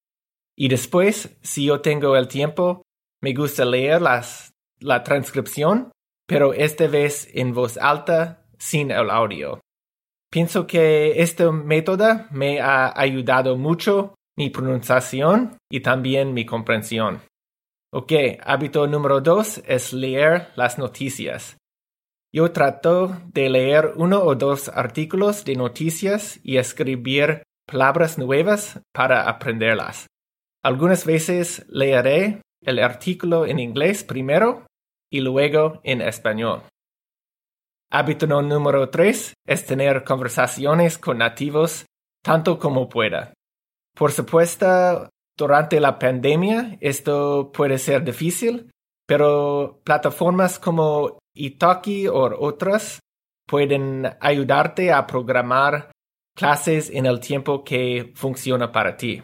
Y 0.55 0.69
después, 0.69 1.39
si 1.41 1.65
yo 1.65 1.81
tengo 1.81 2.15
el 2.15 2.29
tiempo, 2.29 2.83
me 3.23 3.33
gusta 3.33 3.65
leer 3.65 4.03
las, 4.03 4.53
la 4.81 5.03
transcripción, 5.03 5.93
pero 6.27 6.53
esta 6.53 6.89
vez 6.89 7.27
en 7.33 7.55
voz 7.55 7.79
alta, 7.79 8.45
sin 8.59 8.91
el 8.91 9.09
audio. 9.09 9.61
Pienso 10.31 10.67
que 10.67 11.23
este 11.23 11.51
método 11.51 12.27
me 12.33 12.61
ha 12.61 12.93
ayudado 13.01 13.57
mucho 13.57 14.15
mi 14.37 14.51
pronunciación 14.51 15.57
y 15.73 15.81
también 15.81 16.35
mi 16.35 16.45
comprensión. 16.45 17.23
Ok, 17.91 18.13
hábito 18.45 18.87
número 18.87 19.23
dos 19.23 19.63
es 19.67 19.95
leer 19.95 20.49
las 20.57 20.79
noticias. 20.79 21.57
Yo 22.31 22.53
trato 22.53 23.17
de 23.33 23.49
leer 23.49 23.93
uno 23.97 24.23
o 24.23 24.35
dos 24.35 24.69
artículos 24.69 25.43
de 25.47 25.57
noticias 25.57 26.39
y 26.43 26.59
escribir 26.59 27.45
palabras 27.67 28.19
nuevas 28.19 28.79
para 28.93 29.27
aprenderlas. 29.27 30.07
Algunas 30.63 31.07
veces 31.07 31.65
leeré 31.71 32.43
el 32.61 32.79
artículo 32.79 33.47
en 33.47 33.59
inglés 33.59 34.05
primero 34.05 34.67
y 35.11 35.21
luego 35.23 35.81
en 35.83 36.03
español. 36.03 36.65
Hábito 37.91 38.27
número 38.27 38.91
tres 38.91 39.33
es 39.47 39.65
tener 39.65 40.05
conversaciones 40.05 40.99
con 40.99 41.17
nativos 41.17 41.87
tanto 42.23 42.59
como 42.59 42.91
pueda. 42.91 43.33
Por 43.95 44.13
supuesto, 44.13 45.09
durante 45.39 45.81
la 45.81 45.99
pandemia 45.99 46.77
esto 46.81 47.53
puede 47.53 47.79
ser 47.79 48.05
difícil, 48.05 48.71
pero 49.07 49.81
plataformas 49.85 50.59
como 50.59 51.19
Italki 51.35 52.09
o 52.09 52.37
otras 52.41 52.99
pueden 53.47 54.05
ayudarte 54.21 54.93
a 54.93 55.07
programar 55.07 55.93
clases 56.37 56.91
en 56.91 57.07
el 57.07 57.21
tiempo 57.21 57.65
que 57.65 58.13
funciona 58.15 58.71
para 58.71 58.97
ti. 58.97 59.23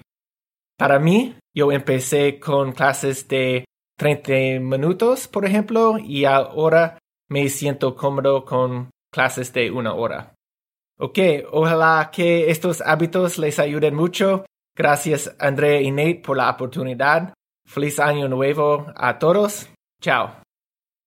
Para 0.78 0.98
mí, 0.98 1.36
yo 1.54 1.70
empecé 1.72 2.40
con 2.40 2.72
clases 2.72 3.28
de 3.28 3.64
30 3.98 4.60
minutos, 4.60 5.28
por 5.28 5.44
ejemplo, 5.44 5.98
y 5.98 6.24
ahora 6.24 6.98
me 7.28 7.48
siento 7.48 7.94
cómodo 7.94 8.44
con 8.44 8.90
clases 9.12 9.52
de 9.52 9.70
una 9.70 9.94
hora. 9.94 10.34
Ok, 10.98 11.18
ojalá 11.50 12.10
que 12.12 12.50
estos 12.50 12.80
hábitos 12.80 13.38
les 13.38 13.58
ayuden 13.58 13.94
mucho 13.94 14.44
Gracias 14.76 15.34
Andrea 15.38 15.80
y 15.80 15.90
Nate 15.90 16.22
por 16.24 16.36
la 16.36 16.50
oportunidad. 16.50 17.34
Feliz 17.66 17.98
año 18.00 18.28
nuevo 18.28 18.86
a 18.96 19.18
todos. 19.18 19.68
Chao. 20.00 20.36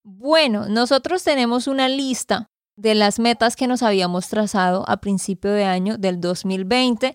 Bueno, 0.04 0.68
nosotros 0.70 1.24
tenemos 1.24 1.68
una 1.68 1.90
lista 1.90 2.48
de 2.78 2.96
las 2.96 3.20
metas 3.20 3.56
que 3.56 3.68
nos 3.68 3.84
habíamos 3.84 4.30
trazado 4.30 4.86
a 4.88 4.98
principio 4.98 5.52
de 5.52 5.66
año 5.66 5.98
del 5.98 6.22
2020, 6.22 7.14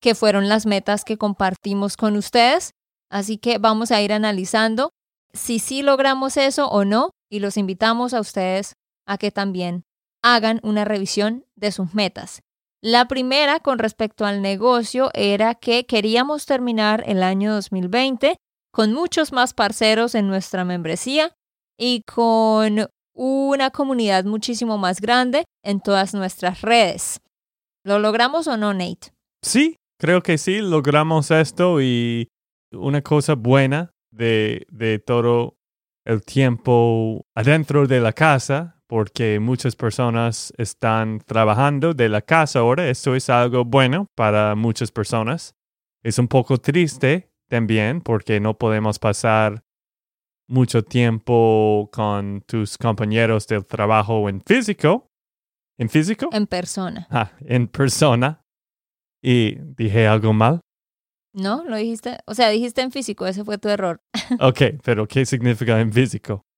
que 0.00 0.14
fueron 0.14 0.48
las 0.48 0.66
metas 0.66 1.04
que 1.04 1.16
compartimos 1.16 1.96
con 1.96 2.16
ustedes. 2.16 2.72
Así 3.10 3.38
que 3.38 3.58
vamos 3.58 3.90
a 3.90 4.02
ir 4.02 4.12
analizando 4.12 4.90
si 5.32 5.58
sí 5.58 5.82
logramos 5.82 6.36
eso 6.36 6.68
o 6.68 6.84
no 6.84 7.10
y 7.30 7.40
los 7.40 7.56
invitamos 7.56 8.12
a 8.12 8.20
ustedes 8.20 8.74
a 9.06 9.18
que 9.18 9.30
también 9.30 9.84
hagan 10.22 10.60
una 10.62 10.84
revisión 10.84 11.44
de 11.56 11.72
sus 11.72 11.94
metas. 11.94 12.43
La 12.86 13.08
primera 13.08 13.60
con 13.60 13.78
respecto 13.78 14.26
al 14.26 14.42
negocio 14.42 15.08
era 15.14 15.54
que 15.54 15.86
queríamos 15.86 16.44
terminar 16.44 17.02
el 17.06 17.22
año 17.22 17.54
2020 17.54 18.36
con 18.70 18.92
muchos 18.92 19.32
más 19.32 19.54
parceros 19.54 20.14
en 20.14 20.28
nuestra 20.28 20.66
membresía 20.66 21.32
y 21.78 22.02
con 22.02 22.86
una 23.14 23.70
comunidad 23.70 24.26
muchísimo 24.26 24.76
más 24.76 25.00
grande 25.00 25.46
en 25.64 25.80
todas 25.80 26.12
nuestras 26.12 26.60
redes. 26.60 27.22
¿Lo 27.86 27.98
logramos 27.98 28.48
o 28.48 28.58
no, 28.58 28.74
Nate? 28.74 29.14
Sí, 29.40 29.76
creo 29.98 30.20
que 30.20 30.36
sí, 30.36 30.58
logramos 30.58 31.30
esto 31.30 31.80
y 31.80 32.28
una 32.70 33.00
cosa 33.00 33.34
buena 33.34 33.92
de, 34.12 34.66
de 34.68 34.98
todo 34.98 35.56
el 36.04 36.22
tiempo 36.22 37.22
adentro 37.34 37.86
de 37.86 38.00
la 38.00 38.12
casa 38.12 38.73
porque 38.86 39.40
muchas 39.40 39.76
personas 39.76 40.52
están 40.58 41.20
trabajando 41.20 41.94
de 41.94 42.08
la 42.08 42.22
casa 42.22 42.60
ahora. 42.60 42.88
Esto 42.88 43.14
es 43.14 43.30
algo 43.30 43.64
bueno 43.64 44.06
para 44.14 44.54
muchas 44.54 44.90
personas. 44.90 45.54
Es 46.02 46.18
un 46.18 46.28
poco 46.28 46.58
triste 46.58 47.30
también 47.48 48.00
porque 48.00 48.40
no 48.40 48.58
podemos 48.58 48.98
pasar 48.98 49.64
mucho 50.46 50.84
tiempo 50.84 51.88
con 51.92 52.42
tus 52.46 52.76
compañeros 52.76 53.46
del 53.46 53.64
trabajo 53.64 54.28
en 54.28 54.42
físico. 54.42 55.10
¿En 55.78 55.88
físico? 55.88 56.28
En 56.32 56.46
persona. 56.46 57.06
Ah, 57.10 57.32
en 57.40 57.66
persona. 57.68 58.44
¿Y 59.22 59.56
dije 59.76 60.06
algo 60.06 60.32
mal? 60.32 60.60
No, 61.32 61.64
lo 61.64 61.76
dijiste. 61.76 62.18
O 62.26 62.34
sea, 62.34 62.50
dijiste 62.50 62.82
en 62.82 62.92
físico, 62.92 63.26
ese 63.26 63.44
fue 63.44 63.58
tu 63.58 63.68
error. 63.68 64.00
ok, 64.40 64.80
pero 64.84 65.08
¿qué 65.08 65.26
significa 65.26 65.80
en 65.80 65.92
físico? 65.92 66.42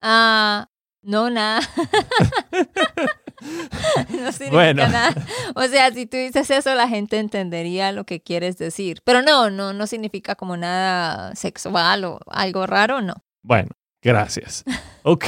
Ah, 0.00 0.68
no, 1.08 1.30
nada. 1.30 1.62
no 4.10 4.30
significa 4.30 4.74
nada. 4.74 5.14
O 5.54 5.62
sea, 5.62 5.90
si 5.90 6.04
tú 6.04 6.18
dices 6.18 6.50
eso, 6.50 6.74
la 6.74 6.86
gente 6.86 7.18
entendería 7.18 7.92
lo 7.92 8.04
que 8.04 8.20
quieres 8.20 8.58
decir. 8.58 9.00
Pero 9.04 9.22
no, 9.22 9.48
no, 9.48 9.72
no 9.72 9.86
significa 9.86 10.34
como 10.34 10.58
nada 10.58 11.34
sexual 11.34 12.04
o 12.04 12.20
algo 12.26 12.66
raro, 12.66 13.00
no. 13.00 13.14
Bueno, 13.42 13.70
gracias. 14.02 14.64
Ok. 15.02 15.24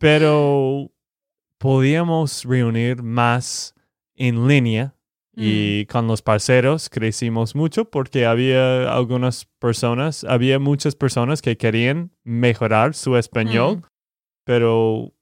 Pero 0.00 0.90
podíamos 1.58 2.42
reunir 2.42 3.04
más 3.04 3.76
en 4.16 4.48
línea 4.48 4.96
y 5.36 5.86
mm. 5.86 5.92
con 5.92 6.08
los 6.08 6.20
parceros 6.20 6.90
crecimos 6.90 7.54
mucho 7.54 7.84
porque 7.84 8.26
había 8.26 8.92
algunas 8.92 9.44
personas, 9.60 10.24
había 10.24 10.58
muchas 10.58 10.96
personas 10.96 11.42
que 11.42 11.56
querían 11.56 12.10
mejorar 12.24 12.94
su 12.94 13.16
español 13.16 13.76
mm 13.76 13.89
pero 14.50 15.14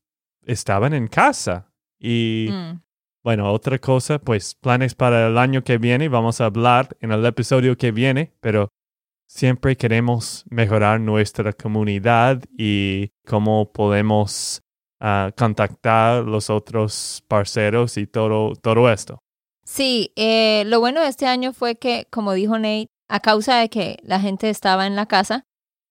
estaban 0.46 0.94
en 0.94 1.06
casa. 1.06 1.70
Y 2.00 2.48
mm. 2.50 2.80
bueno, 3.22 3.52
otra 3.52 3.78
cosa, 3.78 4.18
pues 4.18 4.54
planes 4.54 4.94
para 4.94 5.26
el 5.26 5.36
año 5.36 5.62
que 5.62 5.76
viene, 5.76 6.08
vamos 6.08 6.40
a 6.40 6.46
hablar 6.46 6.96
en 7.00 7.12
el 7.12 7.26
episodio 7.26 7.76
que 7.76 7.92
viene, 7.92 8.32
pero 8.40 8.70
siempre 9.26 9.76
queremos 9.76 10.46
mejorar 10.48 10.98
nuestra 11.02 11.52
comunidad 11.52 12.42
y 12.56 13.12
cómo 13.26 13.70
podemos 13.70 14.62
uh, 15.02 15.30
contactar 15.36 16.24
los 16.24 16.48
otros 16.48 17.22
parceros 17.28 17.98
y 17.98 18.06
todo, 18.06 18.54
todo 18.54 18.90
esto. 18.90 19.18
Sí, 19.62 20.10
eh, 20.16 20.62
lo 20.64 20.80
bueno 20.80 21.02
de 21.02 21.08
este 21.08 21.26
año 21.26 21.52
fue 21.52 21.74
que, 21.74 22.06
como 22.10 22.32
dijo 22.32 22.58
Nate, 22.58 22.88
a 23.10 23.20
causa 23.20 23.58
de 23.58 23.68
que 23.68 23.98
la 24.04 24.20
gente 24.20 24.48
estaba 24.48 24.86
en 24.86 24.96
la 24.96 25.04
casa, 25.04 25.44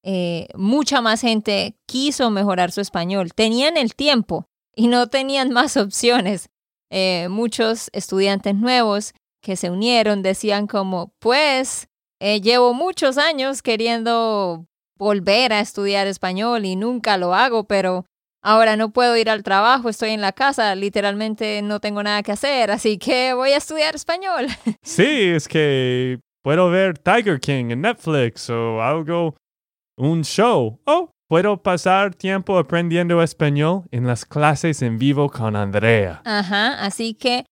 eh, 0.03 0.47
mucha 0.55 1.01
más 1.01 1.21
gente 1.21 1.75
quiso 1.85 2.29
mejorar 2.29 2.71
su 2.71 2.81
español. 2.81 3.33
Tenían 3.33 3.77
el 3.77 3.95
tiempo 3.95 4.45
y 4.75 4.87
no 4.87 5.07
tenían 5.07 5.51
más 5.51 5.77
opciones. 5.77 6.49
Eh, 6.89 7.27
muchos 7.29 7.89
estudiantes 7.93 8.55
nuevos 8.55 9.13
que 9.41 9.55
se 9.55 9.69
unieron 9.69 10.21
decían 10.21 10.67
como, 10.67 11.13
pues, 11.19 11.87
eh, 12.19 12.41
llevo 12.41 12.73
muchos 12.73 13.17
años 13.17 13.61
queriendo 13.61 14.65
volver 14.97 15.53
a 15.53 15.59
estudiar 15.59 16.07
español 16.07 16.65
y 16.65 16.75
nunca 16.75 17.17
lo 17.17 17.33
hago, 17.35 17.65
pero 17.65 18.05
ahora 18.41 18.75
no 18.75 18.91
puedo 18.91 19.15
ir 19.17 19.29
al 19.29 19.43
trabajo, 19.43 19.89
estoy 19.89 20.11
en 20.11 20.21
la 20.21 20.31
casa, 20.31 20.73
literalmente 20.75 21.61
no 21.61 21.79
tengo 21.79 22.01
nada 22.01 22.23
que 22.23 22.31
hacer, 22.31 22.71
así 22.71 22.97
que 22.97 23.33
voy 23.33 23.51
a 23.51 23.57
estudiar 23.57 23.95
español. 23.95 24.47
Sí, 24.83 25.29
es 25.35 25.47
que 25.47 26.19
puedo 26.43 26.69
ver 26.69 26.97
Tiger 26.97 27.39
King 27.39 27.71
en 27.71 27.81
Netflix 27.81 28.49
o 28.49 28.81
algo, 28.81 29.35
un 29.97 30.23
show. 30.23 30.79
Oh, 30.85 31.09
puedo 31.27 31.61
pasar 31.61 32.15
tiempo 32.15 32.57
aprendiendo 32.57 33.21
español 33.21 33.83
en 33.91 34.07
las 34.07 34.25
clases 34.25 34.81
en 34.81 34.97
vivo 34.97 35.29
con 35.29 35.55
Andrea. 35.55 36.21
Ajá, 36.23 36.81
así 36.81 37.15
que 37.15 37.45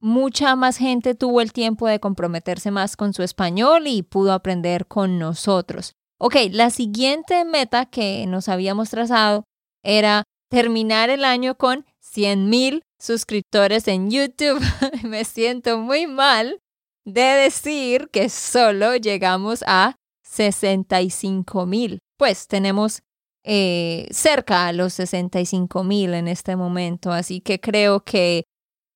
mucha 0.00 0.56
más 0.56 0.76
gente 0.76 1.14
tuvo 1.14 1.40
el 1.40 1.52
tiempo 1.52 1.86
de 1.86 2.00
comprometerse 2.00 2.70
más 2.70 2.96
con 2.96 3.14
su 3.14 3.22
español 3.22 3.86
y 3.86 4.02
pudo 4.02 4.32
aprender 4.32 4.86
con 4.86 5.18
nosotros. 5.18 5.92
Ok, 6.18 6.36
la 6.50 6.70
siguiente 6.70 7.44
meta 7.44 7.86
que 7.86 8.26
nos 8.26 8.48
habíamos 8.48 8.90
trazado 8.90 9.44
era 9.82 10.24
terminar 10.50 11.10
el 11.10 11.24
año 11.24 11.56
con 11.56 11.84
100 12.00 12.48
mil 12.48 12.82
suscriptores 12.98 13.86
en 13.88 14.10
YouTube. 14.10 14.60
Me 15.04 15.24
siento 15.24 15.78
muy 15.78 16.06
mal 16.06 16.58
de 17.04 17.20
decir 17.20 18.08
que 18.10 18.28
solo 18.28 18.96
llegamos 18.96 19.62
a 19.66 19.96
65 20.36 21.66
mil. 21.66 21.98
Pues 22.18 22.46
tenemos 22.46 23.02
eh, 23.44 24.06
cerca 24.10 24.66
a 24.66 24.72
los 24.72 24.92
65 24.94 25.82
mil 25.84 26.14
en 26.14 26.28
este 26.28 26.56
momento, 26.56 27.12
así 27.12 27.40
que 27.40 27.60
creo 27.60 28.04
que 28.04 28.44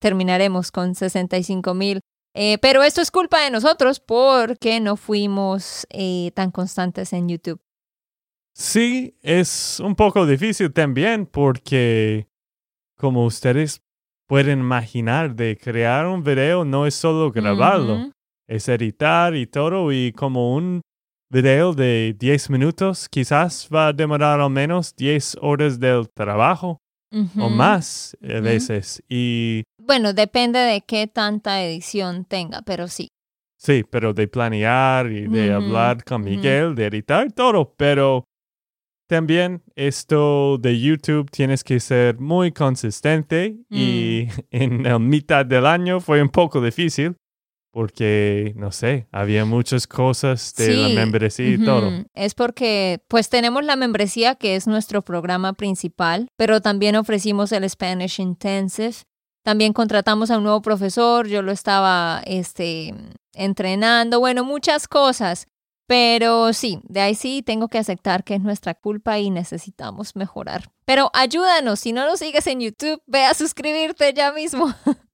terminaremos 0.00 0.70
con 0.70 0.94
65 0.94 1.74
mil. 1.74 2.00
Eh, 2.34 2.58
pero 2.58 2.82
esto 2.82 3.00
es 3.00 3.10
culpa 3.10 3.42
de 3.42 3.50
nosotros 3.50 4.00
porque 4.00 4.80
no 4.80 4.96
fuimos 4.96 5.86
eh, 5.90 6.30
tan 6.34 6.50
constantes 6.50 7.12
en 7.12 7.28
YouTube. 7.28 7.60
Sí, 8.54 9.16
es 9.22 9.80
un 9.80 9.94
poco 9.96 10.26
difícil 10.26 10.72
también 10.72 11.26
porque, 11.26 12.28
como 12.96 13.24
ustedes 13.24 13.82
pueden 14.28 14.60
imaginar, 14.60 15.34
de 15.34 15.56
crear 15.56 16.06
un 16.06 16.22
video 16.22 16.64
no 16.64 16.86
es 16.86 16.94
solo 16.94 17.32
grabarlo, 17.32 18.12
es 18.46 18.68
editar 18.68 19.34
y 19.34 19.46
todo 19.46 19.90
y 19.92 20.12
como 20.12 20.54
un 20.54 20.82
video 21.30 21.72
de 21.72 22.14
10 22.18 22.50
minutos 22.50 23.08
quizás 23.08 23.68
va 23.72 23.88
a 23.88 23.92
demorar 23.92 24.40
al 24.40 24.50
menos 24.50 24.94
10 24.96 25.38
horas 25.40 25.78
del 25.78 26.08
trabajo 26.10 26.78
o 27.38 27.48
más 27.48 28.16
a 28.22 28.40
veces. 28.40 29.02
Y 29.08 29.64
bueno, 29.82 30.12
depende 30.12 30.58
de 30.58 30.80
qué 30.82 31.06
tanta 31.06 31.62
edición 31.64 32.24
tenga, 32.24 32.62
pero 32.62 32.88
sí. 32.88 33.08
Sí, 33.58 33.84
pero 33.88 34.14
de 34.14 34.26
planear 34.26 35.10
y 35.10 35.26
de 35.26 35.52
hablar 35.52 36.02
con 36.04 36.22
Miguel, 36.22 36.74
de 36.74 36.86
editar 36.86 37.30
todo, 37.32 37.74
pero 37.76 38.24
también 39.08 39.62
esto 39.74 40.56
de 40.58 40.80
YouTube 40.80 41.30
tienes 41.30 41.64
que 41.64 41.80
ser 41.80 42.18
muy 42.20 42.52
consistente 42.52 43.56
y 43.68 44.28
Mm. 44.28 44.40
en 44.50 44.82
la 44.84 44.98
mitad 44.98 45.44
del 45.44 45.66
año 45.66 46.00
fue 46.00 46.22
un 46.22 46.28
poco 46.28 46.60
difícil 46.60 47.16
porque, 47.70 48.52
no 48.56 48.72
sé, 48.72 49.06
había 49.12 49.44
muchas 49.44 49.86
cosas 49.86 50.54
de 50.56 50.74
la 50.74 50.88
Sí, 50.88 50.94
membresía 50.94 51.48
y 51.48 51.58
todo. 51.64 51.88
Ujú, 51.88 52.06
Es 52.14 52.34
porque 52.34 53.02
pues 53.08 53.28
tenemos 53.28 53.64
la 53.64 53.76
membresía 53.76 54.34
que 54.34 54.56
es 54.56 54.66
nuestro 54.66 55.02
programa 55.02 55.52
principal, 55.52 56.28
pero 56.36 56.60
también 56.60 56.96
ofrecimos 56.96 57.52
el 57.52 57.68
Spanish 57.68 58.20
Intensive. 58.20 58.96
También 59.42 59.72
contratamos 59.72 60.30
a 60.30 60.36
un 60.38 60.42
nuevo 60.44 60.60
profesor, 60.62 61.26
yo 61.26 61.42
lo 61.42 61.52
estaba 61.52 62.22
este, 62.26 62.94
entrenando, 63.34 64.20
bueno, 64.20 64.44
muchas 64.44 64.86
cosas. 64.88 65.46
Pero 65.86 66.52
sí, 66.52 66.78
de 66.84 67.00
ahí 67.00 67.16
sí 67.16 67.42
tengo 67.44 67.66
que 67.66 67.78
aceptar 67.78 68.22
que 68.22 68.36
es 68.36 68.40
nuestra 68.40 68.74
culpa 68.74 69.18
y 69.18 69.28
necesitamos 69.30 70.14
mejorar. 70.14 70.70
Pero 70.84 71.10
ayúdanos, 71.14 71.80
si 71.80 71.92
no 71.92 72.06
nos 72.06 72.20
sigues 72.20 72.46
en 72.46 72.60
YouTube, 72.60 73.02
ve 73.08 73.24
a 73.24 73.34
suscribirte 73.34 74.12
ya 74.14 74.30
mismo. 74.32 74.72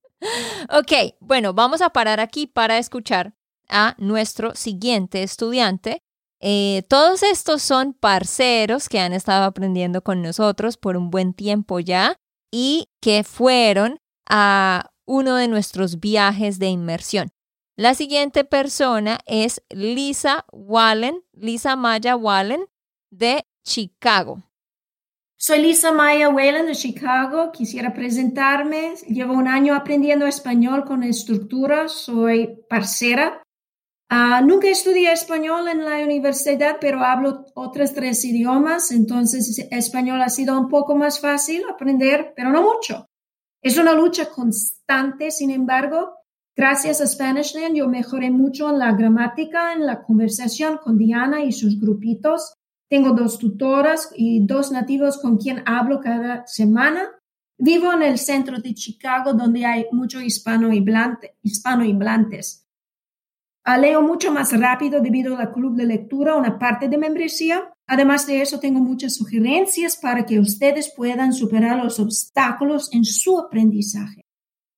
ok, 0.70 1.14
bueno, 1.20 1.54
vamos 1.54 1.82
a 1.82 1.90
parar 1.90 2.20
aquí 2.20 2.46
para 2.46 2.78
escuchar 2.78 3.34
a 3.68 3.94
nuestro 3.98 4.54
siguiente 4.54 5.22
estudiante. 5.22 6.02
Eh, 6.40 6.84
todos 6.88 7.22
estos 7.22 7.62
son 7.62 7.94
parceros 7.94 8.88
que 8.88 9.00
han 9.00 9.12
estado 9.12 9.44
aprendiendo 9.44 10.02
con 10.02 10.22
nosotros 10.22 10.76
por 10.76 10.96
un 10.96 11.10
buen 11.10 11.32
tiempo 11.32 11.80
ya 11.80 12.16
y 12.50 12.88
que 13.00 13.24
fueron 13.24 14.00
a 14.28 14.90
uno 15.06 15.36
de 15.36 15.48
nuestros 15.48 16.00
viajes 16.00 16.58
de 16.58 16.68
inmersión. 16.68 17.30
La 17.76 17.94
siguiente 17.94 18.44
persona 18.44 19.18
es 19.26 19.62
Lisa 19.70 20.46
Wallen, 20.52 21.22
Lisa 21.32 21.76
Maya 21.76 22.16
Wallen 22.16 22.66
de 23.10 23.46
Chicago. 23.64 24.42
Soy 25.38 25.60
Lisa 25.60 25.92
Maya 25.92 26.30
Whalen 26.30 26.66
de 26.66 26.74
Chicago. 26.74 27.52
Quisiera 27.52 27.92
presentarme. 27.92 28.94
Llevo 29.06 29.34
un 29.34 29.48
año 29.48 29.74
aprendiendo 29.74 30.26
español 30.26 30.84
con 30.86 31.02
estructura. 31.02 31.88
Soy 31.88 32.64
parcera. 32.70 33.42
Ah, 34.08 34.40
nunca 34.40 34.68
estudié 34.68 35.12
español 35.12 35.68
en 35.68 35.84
la 35.84 35.98
universidad, 35.98 36.78
pero 36.80 37.04
hablo 37.04 37.44
otros 37.54 37.92
tres 37.92 38.24
idiomas. 38.24 38.90
Entonces, 38.92 39.58
español 39.70 40.22
ha 40.22 40.30
sido 40.30 40.58
un 40.58 40.68
poco 40.68 40.96
más 40.96 41.20
fácil 41.20 41.64
aprender, 41.68 42.32
pero 42.34 42.50
no 42.50 42.62
mucho. 42.62 43.06
Es 43.60 43.76
una 43.76 43.92
lucha 43.92 44.30
constante, 44.30 45.30
sin 45.30 45.50
embargo. 45.50 46.14
Gracias 46.56 47.02
a 47.02 47.06
Spanishland, 47.06 47.76
yo 47.76 47.86
mejoré 47.88 48.30
mucho 48.30 48.70
en 48.70 48.78
la 48.78 48.92
gramática, 48.92 49.74
en 49.74 49.84
la 49.84 50.02
conversación 50.02 50.78
con 50.78 50.96
Diana 50.96 51.44
y 51.44 51.52
sus 51.52 51.78
grupitos. 51.78 52.54
Tengo 52.88 53.10
dos 53.10 53.38
tutoras 53.38 54.10
y 54.14 54.46
dos 54.46 54.70
nativos 54.70 55.18
con 55.18 55.38
quien 55.38 55.62
hablo 55.66 56.00
cada 56.00 56.46
semana. 56.46 57.10
Vivo 57.58 57.92
en 57.92 58.02
el 58.02 58.18
centro 58.18 58.58
de 58.58 58.74
Chicago, 58.74 59.32
donde 59.32 59.64
hay 59.64 59.86
mucho 59.90 60.20
hispano 60.20 60.70
hispanohablantes. 61.42 62.66
Uh, 63.66 63.80
leo 63.80 64.02
mucho 64.02 64.30
más 64.30 64.52
rápido 64.58 65.00
debido 65.00 65.36
al 65.36 65.52
club 65.52 65.74
de 65.74 65.86
lectura, 65.86 66.36
una 66.36 66.58
parte 66.58 66.88
de 66.88 66.98
membresía. 66.98 67.72
Además 67.88 68.26
de 68.26 68.42
eso, 68.42 68.60
tengo 68.60 68.78
muchas 68.78 69.16
sugerencias 69.16 69.96
para 69.96 70.24
que 70.24 70.38
ustedes 70.38 70.92
puedan 70.94 71.32
superar 71.32 71.82
los 71.82 71.98
obstáculos 71.98 72.92
en 72.92 73.04
su 73.04 73.38
aprendizaje. 73.40 74.22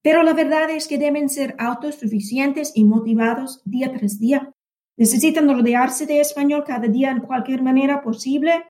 Pero 0.03 0.23
la 0.23 0.33
verdad 0.33 0.71
es 0.71 0.87
que 0.89 0.97
deben 0.97 1.29
ser 1.29 1.55
autosuficientes 1.59 2.73
y 2.75 2.85
motivados 2.85 3.61
día 3.65 3.93
tras 3.93 4.19
día. 4.19 4.53
Necesitan 4.99 5.49
rodearse 5.49 6.07
de 6.07 6.21
español 6.21 6.65
cada 6.67 6.89
día 6.89 7.11
en 7.11 7.21
cualquier 7.21 7.63
manera 7.63 8.03
posible. 8.03 8.67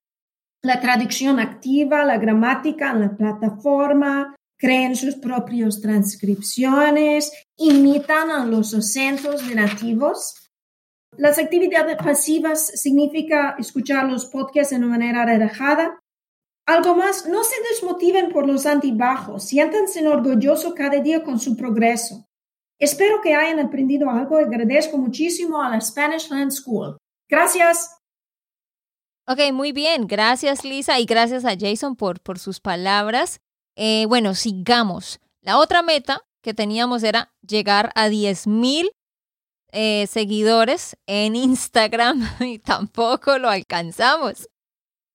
La 0.62 0.78
traducción 0.78 1.40
activa, 1.40 2.04
la 2.04 2.18
gramática 2.18 2.90
en 2.90 3.00
la 3.00 3.16
plataforma, 3.16 4.36
creen 4.58 4.94
sus 4.94 5.14
propias 5.14 5.80
transcripciones, 5.80 7.32
imitan 7.56 8.30
a 8.30 8.44
los 8.44 8.74
acentos 8.74 9.48
de 9.48 9.54
nativos. 9.54 10.34
Las 11.16 11.38
actividades 11.38 11.96
pasivas 11.96 12.66
significa 12.78 13.56
escuchar 13.58 14.10
los 14.10 14.26
podcasts 14.26 14.70
de 14.70 14.76
una 14.76 14.88
manera 14.88 15.24
relajada. 15.24 15.98
Algo 16.66 16.94
más, 16.94 17.26
no 17.26 17.42
se 17.42 17.54
desmotiven 17.70 18.30
por 18.30 18.46
los 18.46 18.66
antibajos, 18.66 19.44
siéntanse 19.44 20.06
orgullosos 20.06 20.74
cada 20.74 21.00
día 21.00 21.24
con 21.24 21.40
su 21.40 21.56
progreso. 21.56 22.27
Espero 22.78 23.20
que 23.20 23.34
hayan 23.34 23.58
aprendido 23.58 24.08
algo 24.08 24.38
agradezco 24.38 24.98
muchísimo 24.98 25.60
a 25.60 25.70
la 25.70 25.80
Spanish 25.80 26.30
Land 26.30 26.52
School. 26.52 26.96
Gracias. 27.28 27.96
Ok, 29.26 29.52
muy 29.52 29.72
bien. 29.72 30.06
Gracias 30.06 30.64
Lisa 30.64 30.98
y 31.00 31.04
gracias 31.04 31.44
a 31.44 31.56
Jason 31.58 31.96
por, 31.96 32.20
por 32.20 32.38
sus 32.38 32.60
palabras. 32.60 33.40
Eh, 33.76 34.06
bueno, 34.06 34.34
sigamos. 34.34 35.20
La 35.42 35.58
otra 35.58 35.82
meta 35.82 36.22
que 36.42 36.54
teníamos 36.54 37.02
era 37.02 37.32
llegar 37.42 37.90
a 37.94 38.08
10.000 38.08 38.90
eh, 39.72 40.06
seguidores 40.06 40.96
en 41.06 41.36
Instagram 41.36 42.26
y 42.40 42.58
tampoco 42.58 43.38
lo 43.38 43.50
alcanzamos. 43.50 44.48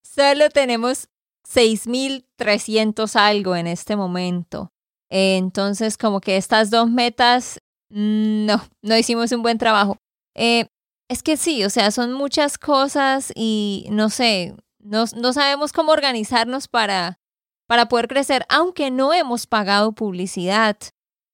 Solo 0.04 0.49
tenemos 0.49 1.08
6.300 1.47 3.15
algo 3.15 3.56
en 3.56 3.67
este 3.67 3.95
momento. 3.95 4.72
Entonces, 5.15 5.95
como 5.95 6.21
que 6.21 6.38
estas 6.38 6.71
dos 6.71 6.89
metas, 6.89 7.60
mm, 7.89 8.47
no, 8.47 8.63
no 8.82 8.97
hicimos 8.97 9.32
un 9.32 9.43
buen 9.43 9.60
trabajo. 9.60 9.97
Eh, 10.34 10.65
es 11.08 11.21
que 11.21 11.38
sí, 11.38 11.63
o 11.63 11.69
sea, 11.69 11.91
son 11.91 12.13
muchas 12.13 12.58
cosas 12.58 13.32
y 13.36 13.86
no 13.91 14.10
sé, 14.10 14.56
no, 14.80 15.06
no 15.15 15.32
sabemos 15.32 15.71
cómo 15.71 15.91
organizarnos 15.91 16.67
para, 16.67 17.19
para 17.67 17.88
poder 17.89 18.08
crecer, 18.08 18.43
aunque 18.49 18.89
no 18.89 19.13
hemos 19.13 19.45
pagado 19.45 19.91
publicidad 19.91 20.78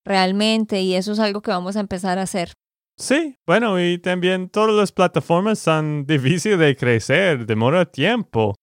realmente 0.06 0.82
y 0.82 0.96
eso 0.96 1.14
es 1.14 1.20
algo 1.20 1.42
que 1.42 1.52
vamos 1.52 1.78
a 1.78 1.80
empezar 1.80 2.20
a 2.20 2.24
hacer. 2.24 2.52
Sí, 2.98 3.38
bueno, 3.48 3.82
y 3.82 3.98
también 3.98 4.50
todas 4.50 4.76
las 4.76 4.92
plataformas 4.92 5.58
son 5.58 6.04
difíciles 6.06 6.60
de 6.60 6.76
crecer, 6.76 7.46
demora 7.46 7.86
tiempo. 7.86 8.56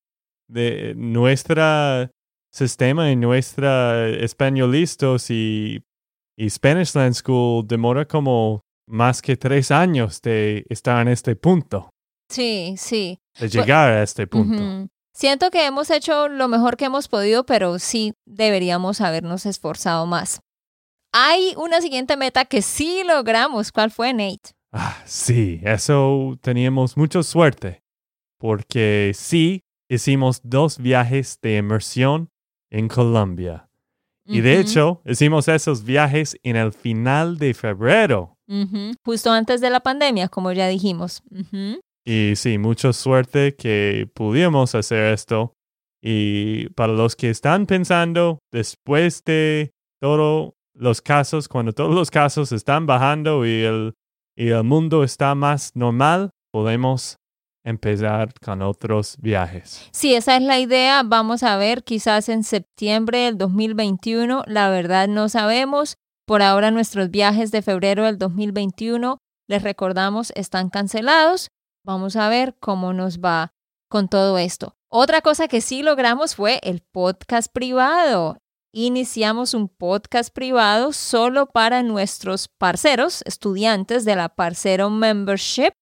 De 0.48 0.92
nuestro 0.94 2.10
sistema 2.56 3.10
y 3.10 3.16
nuestra 3.16 4.08
españolistas 4.08 5.30
y, 5.30 5.82
y 6.38 6.50
Spanish 6.50 6.94
Land 6.94 7.14
School 7.14 7.66
demora 7.66 8.06
como 8.06 8.62
más 8.88 9.20
que 9.20 9.36
tres 9.36 9.70
años 9.70 10.22
de 10.22 10.64
estar 10.68 11.02
en 11.02 11.08
este 11.08 11.36
punto, 11.36 11.90
Sí, 12.30 12.74
sí. 12.78 13.18
de 13.38 13.48
llegar 13.48 13.90
a 13.90 14.02
este 14.02 14.26
punto. 14.26 14.88
Siento 15.14 15.50
que 15.50 15.66
hemos 15.66 15.90
hecho 15.90 16.28
lo 16.28 16.48
mejor 16.48 16.76
que 16.76 16.84
hemos 16.86 17.08
podido, 17.08 17.44
pero 17.46 17.78
sí 17.78 18.12
deberíamos 18.26 19.00
habernos 19.00 19.46
esforzado 19.46 20.06
más. 20.06 20.40
Hay 21.12 21.54
una 21.56 21.80
siguiente 21.80 22.16
meta 22.16 22.44
que 22.44 22.60
sí 22.62 23.02
logramos. 23.06 23.72
¿Cuál 23.72 23.90
fue, 23.90 24.12
Nate? 24.12 24.50
Ah, 24.72 24.96
sí, 25.06 25.60
eso 25.64 26.36
teníamos 26.42 26.96
mucha 26.98 27.22
suerte, 27.22 27.82
porque 28.38 29.12
sí 29.14 29.62
hicimos 29.88 30.40
dos 30.42 30.78
viajes 30.78 31.38
de 31.42 31.56
inmersión 31.56 32.28
en 32.70 32.88
Colombia. 32.88 33.68
Y 34.28 34.40
de 34.40 34.58
hecho, 34.58 35.02
hicimos 35.04 35.46
esos 35.46 35.84
viajes 35.84 36.36
en 36.42 36.56
el 36.56 36.72
final 36.72 37.38
de 37.38 37.54
febrero. 37.54 38.36
Justo 39.04 39.30
antes 39.30 39.60
de 39.60 39.70
la 39.70 39.80
pandemia, 39.80 40.28
como 40.28 40.50
ya 40.52 40.66
dijimos. 40.66 41.22
Y 42.04 42.34
sí, 42.36 42.58
mucha 42.58 42.92
suerte 42.92 43.54
que 43.54 44.08
pudimos 44.14 44.74
hacer 44.74 45.12
esto. 45.12 45.52
Y 46.02 46.68
para 46.70 46.92
los 46.92 47.16
que 47.16 47.30
están 47.30 47.66
pensando, 47.66 48.38
después 48.52 49.22
de 49.24 49.72
todos 50.00 50.52
los 50.74 51.00
casos, 51.02 51.48
cuando 51.48 51.72
todos 51.72 51.94
los 51.94 52.10
casos 52.10 52.52
están 52.52 52.86
bajando 52.86 53.46
y 53.46 53.62
el, 53.62 53.94
y 54.36 54.48
el 54.48 54.64
mundo 54.64 55.04
está 55.04 55.34
más 55.34 55.74
normal, 55.74 56.30
podemos 56.52 57.16
empezar 57.66 58.32
con 58.40 58.62
otros 58.62 59.16
viajes. 59.18 59.88
Sí, 59.90 60.14
esa 60.14 60.36
es 60.36 60.42
la 60.42 60.58
idea. 60.60 61.02
Vamos 61.04 61.42
a 61.42 61.56
ver, 61.56 61.82
quizás 61.82 62.28
en 62.28 62.44
septiembre 62.44 63.18
del 63.18 63.36
2021, 63.36 64.44
la 64.46 64.70
verdad 64.70 65.08
no 65.08 65.28
sabemos. 65.28 65.96
Por 66.26 66.42
ahora 66.42 66.70
nuestros 66.70 67.10
viajes 67.10 67.50
de 67.50 67.62
febrero 67.62 68.04
del 68.04 68.18
2021, 68.18 69.18
les 69.48 69.62
recordamos, 69.62 70.32
están 70.36 70.70
cancelados. 70.70 71.48
Vamos 71.84 72.16
a 72.16 72.28
ver 72.28 72.56
cómo 72.58 72.92
nos 72.92 73.18
va 73.18 73.52
con 73.88 74.08
todo 74.08 74.38
esto. 74.38 74.76
Otra 74.88 75.20
cosa 75.20 75.48
que 75.48 75.60
sí 75.60 75.82
logramos 75.82 76.36
fue 76.36 76.60
el 76.62 76.80
podcast 76.80 77.52
privado. 77.52 78.38
Iniciamos 78.72 79.54
un 79.54 79.68
podcast 79.68 80.32
privado 80.32 80.92
solo 80.92 81.46
para 81.46 81.82
nuestros 81.82 82.48
parceros, 82.48 83.22
estudiantes 83.24 84.04
de 84.04 84.14
la 84.14 84.28
Parcero 84.28 84.90
Membership 84.90 85.72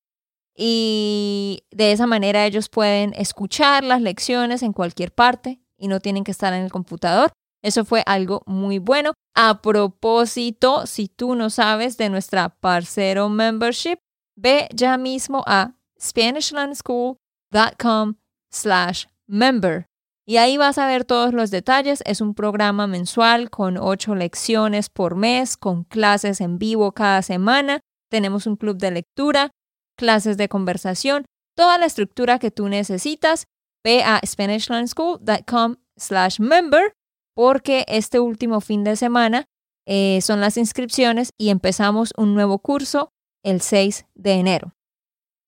y 0.56 1.64
de 1.70 1.92
esa 1.92 2.06
manera 2.06 2.46
ellos 2.46 2.68
pueden 2.68 3.12
escuchar 3.14 3.84
las 3.84 4.00
lecciones 4.00 4.62
en 4.62 4.72
cualquier 4.72 5.12
parte 5.12 5.60
y 5.76 5.88
no 5.88 6.00
tienen 6.00 6.24
que 6.24 6.30
estar 6.30 6.52
en 6.52 6.64
el 6.64 6.70
computador. 6.70 7.32
Eso 7.62 7.84
fue 7.84 8.02
algo 8.06 8.42
muy 8.46 8.78
bueno. 8.78 9.14
A 9.34 9.62
propósito, 9.62 10.86
si 10.86 11.08
tú 11.08 11.34
no 11.34 11.50
sabes 11.50 11.96
de 11.96 12.10
nuestra 12.10 12.50
Parcero 12.50 13.28
Membership, 13.28 13.96
ve 14.36 14.68
ya 14.72 14.96
mismo 14.96 15.42
a 15.46 15.74
SpanishLandSchool.com 16.00 18.14
slash 18.50 19.06
member. 19.26 19.86
Y 20.26 20.36
ahí 20.36 20.56
vas 20.56 20.78
a 20.78 20.86
ver 20.86 21.04
todos 21.04 21.34
los 21.34 21.50
detalles. 21.50 22.02
Es 22.06 22.20
un 22.20 22.34
programa 22.34 22.86
mensual 22.86 23.50
con 23.50 23.76
ocho 23.76 24.14
lecciones 24.14 24.88
por 24.88 25.16
mes, 25.16 25.56
con 25.56 25.84
clases 25.84 26.40
en 26.40 26.58
vivo 26.58 26.92
cada 26.92 27.22
semana. 27.22 27.80
Tenemos 28.10 28.46
un 28.46 28.56
club 28.56 28.78
de 28.78 28.90
lectura 28.90 29.50
clases 29.96 30.36
de 30.36 30.48
conversación, 30.48 31.26
toda 31.56 31.78
la 31.78 31.86
estructura 31.86 32.38
que 32.38 32.50
tú 32.50 32.68
necesitas. 32.68 33.46
Ve 33.84 34.02
a 34.02 34.20
SpanishLandSchool.com 34.24 35.76
slash 35.96 36.40
member 36.40 36.94
porque 37.34 37.84
este 37.88 38.20
último 38.20 38.60
fin 38.60 38.84
de 38.84 38.96
semana 38.96 39.44
eh, 39.86 40.20
son 40.22 40.40
las 40.40 40.56
inscripciones 40.56 41.30
y 41.38 41.50
empezamos 41.50 42.12
un 42.16 42.34
nuevo 42.34 42.58
curso 42.58 43.10
el 43.44 43.60
6 43.60 44.06
de 44.14 44.32
enero. 44.32 44.72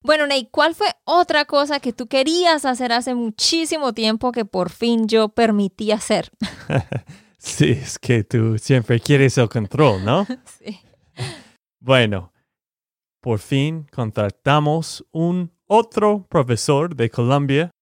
Bueno, 0.02 0.26
Ney, 0.26 0.48
¿cuál 0.50 0.74
fue 0.74 0.88
otra 1.04 1.46
cosa 1.46 1.80
que 1.80 1.92
tú 1.92 2.06
querías 2.06 2.64
hacer 2.64 2.92
hace 2.92 3.14
muchísimo 3.14 3.92
tiempo 3.92 4.30
que 4.30 4.44
por 4.44 4.70
fin 4.70 5.08
yo 5.08 5.30
permití 5.30 5.90
hacer? 5.90 6.30
sí, 7.38 7.70
es 7.70 7.98
que 7.98 8.22
tú 8.22 8.58
siempre 8.58 9.00
quieres 9.00 9.38
el 9.38 9.48
control, 9.48 10.04
¿no? 10.04 10.26
sí. 10.60 10.78
Bueno, 11.80 12.32
por 13.26 13.40
fin 13.40 13.88
contratamos 13.92 15.04
un 15.10 15.50
otro 15.66 16.28
profesor 16.28 16.94
de 16.94 17.10
Colombia 17.10 17.72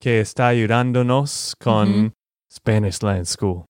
que 0.00 0.20
está 0.20 0.46
ayudándonos 0.46 1.56
con 1.60 2.14
Spanish 2.48 3.02
Land 3.02 3.24
School. 3.24 3.64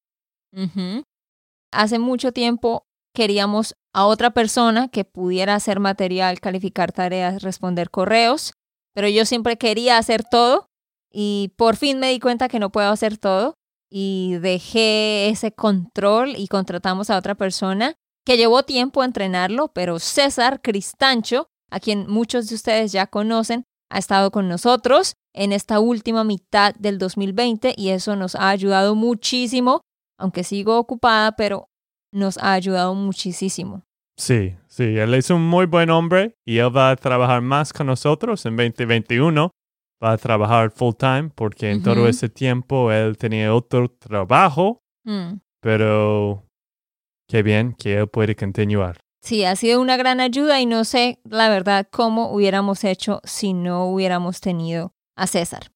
Hace 1.72 1.98
mucho 1.98 2.32
tiempo 2.32 2.84
queríamos 3.14 3.74
a 3.94 4.04
otra 4.04 4.32
persona 4.34 4.88
que 4.88 5.06
pudiera 5.06 5.54
hacer 5.54 5.80
material, 5.80 6.40
calificar 6.40 6.92
tareas, 6.92 7.42
responder 7.42 7.88
correos, 7.88 8.52
pero 8.92 9.08
yo 9.08 9.24
siempre 9.24 9.56
quería 9.56 9.96
hacer 9.96 10.24
todo 10.24 10.66
y 11.10 11.54
por 11.56 11.76
fin 11.76 12.00
me 12.00 12.10
di 12.10 12.20
cuenta 12.20 12.48
que 12.48 12.58
no 12.58 12.68
puedo 12.68 12.90
hacer 12.90 13.16
todo 13.16 13.54
y 13.90 14.34
dejé 14.42 15.30
ese 15.30 15.52
control 15.52 16.34
y 16.36 16.48
contratamos 16.48 17.08
a 17.08 17.16
otra 17.16 17.34
persona 17.34 17.94
que 18.24 18.36
llevó 18.36 18.62
tiempo 18.62 19.04
entrenarlo, 19.04 19.68
pero 19.68 19.98
César 19.98 20.60
Cristancho, 20.62 21.48
a 21.70 21.80
quien 21.80 22.08
muchos 22.08 22.48
de 22.48 22.54
ustedes 22.54 22.92
ya 22.92 23.06
conocen, 23.06 23.64
ha 23.90 23.98
estado 23.98 24.30
con 24.30 24.48
nosotros 24.48 25.14
en 25.34 25.52
esta 25.52 25.80
última 25.80 26.24
mitad 26.24 26.74
del 26.76 26.98
2020 26.98 27.74
y 27.76 27.90
eso 27.90 28.16
nos 28.16 28.34
ha 28.34 28.48
ayudado 28.48 28.94
muchísimo, 28.94 29.82
aunque 30.18 30.44
sigo 30.44 30.78
ocupada, 30.78 31.32
pero 31.32 31.68
nos 32.12 32.38
ha 32.38 32.52
ayudado 32.52 32.94
muchísimo. 32.94 33.82
Sí, 34.16 34.56
sí, 34.68 34.96
él 34.96 35.12
es 35.14 35.30
un 35.30 35.46
muy 35.46 35.66
buen 35.66 35.90
hombre 35.90 36.36
y 36.46 36.58
él 36.58 36.74
va 36.74 36.90
a 36.90 36.96
trabajar 36.96 37.42
más 37.42 37.72
con 37.72 37.88
nosotros 37.88 38.46
en 38.46 38.56
2021. 38.56 39.50
Va 40.02 40.12
a 40.12 40.18
trabajar 40.18 40.70
full 40.70 40.94
time 40.96 41.30
porque 41.34 41.70
en 41.70 41.82
todo 41.82 42.08
ese 42.08 42.28
tiempo 42.28 42.92
él 42.92 43.16
tenía 43.16 43.54
otro 43.54 43.88
trabajo, 43.88 44.82
mm. 45.04 45.34
pero 45.60 46.44
Qué 47.34 47.42
bien 47.42 47.74
que 47.74 47.98
él 47.98 48.06
puede 48.06 48.36
continuar. 48.36 49.00
Sí, 49.20 49.44
ha 49.44 49.56
sido 49.56 49.80
una 49.80 49.96
gran 49.96 50.20
ayuda 50.20 50.60
y 50.60 50.66
no 50.66 50.84
sé, 50.84 51.18
la 51.24 51.48
verdad, 51.48 51.88
cómo 51.90 52.30
hubiéramos 52.30 52.84
hecho 52.84 53.20
si 53.24 53.54
no 53.54 53.86
hubiéramos 53.86 54.40
tenido 54.40 54.92
a 55.16 55.26
César. 55.26 55.72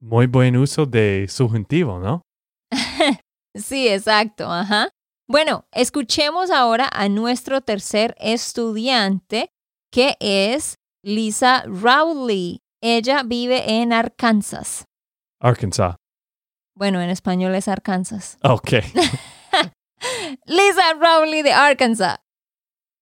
Muy 0.00 0.26
buen 0.26 0.56
uso 0.56 0.86
de 0.86 1.26
subjuntivo, 1.28 1.98
¿no? 1.98 2.22
sí, 3.54 3.88
exacto, 3.88 4.50
ajá. 4.50 4.88
Bueno, 5.28 5.66
escuchemos 5.70 6.50
ahora 6.50 6.88
a 6.90 7.10
nuestro 7.10 7.60
tercer 7.60 8.14
estudiante, 8.18 9.50
que 9.92 10.16
es 10.18 10.76
Lisa 11.04 11.62
Rowley. 11.66 12.60
Ella 12.80 13.22
vive 13.22 13.82
en 13.82 13.92
Arkansas. 13.92 14.86
Arkansas. 15.42 15.96
Bueno, 16.74 17.02
en 17.02 17.10
español 17.10 17.54
es 17.54 17.68
Arkansas. 17.68 18.38
Ok. 18.42 18.76
Lisa 20.46 20.94
Rowley 20.94 21.42
de 21.42 21.52
Arkansas. 21.52 22.18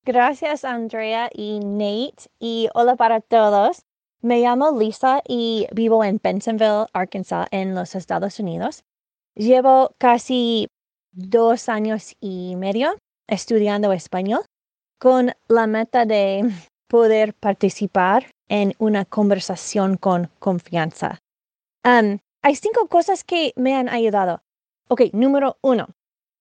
Gracias 0.05 0.65
Andrea 0.65 1.29
y 1.33 1.61
Nate 1.61 2.31
y 2.39 2.69
hola 2.75 2.97
para 2.97 3.21
todos. 3.21 3.85
Me 4.21 4.41
llamo 4.41 4.77
Lisa 4.79 5.23
y 5.29 5.67
vivo 5.73 6.03
en 6.03 6.19
Bentonville, 6.23 6.87
Arkansas, 6.93 7.47
en 7.51 7.75
los 7.75 7.95
Estados 7.95 8.41
Unidos. 8.41 8.85
Llevo 9.35 9.95
casi 9.99 10.69
dos 11.13 11.69
años 11.69 12.17
y 12.21 12.57
medio 12.57 12.97
estudiando 13.29 13.93
español 13.93 14.41
con 14.99 15.33
la 15.47 15.67
meta 15.67 16.05
de 16.05 16.51
poder 16.89 17.35
participar 17.35 18.27
en 18.49 18.75
una 18.79 19.05
conversación 19.05 19.97
con 19.97 20.31
confianza. 20.39 21.21
hay 21.85 22.55
cinco 22.57 22.89
cosas 22.89 23.25
que 23.25 23.53
me 23.57 23.75
han 23.75 23.89
ayudado. 23.89 24.43
Ok, 24.89 25.03
número 25.13 25.59
uno, 25.61 25.89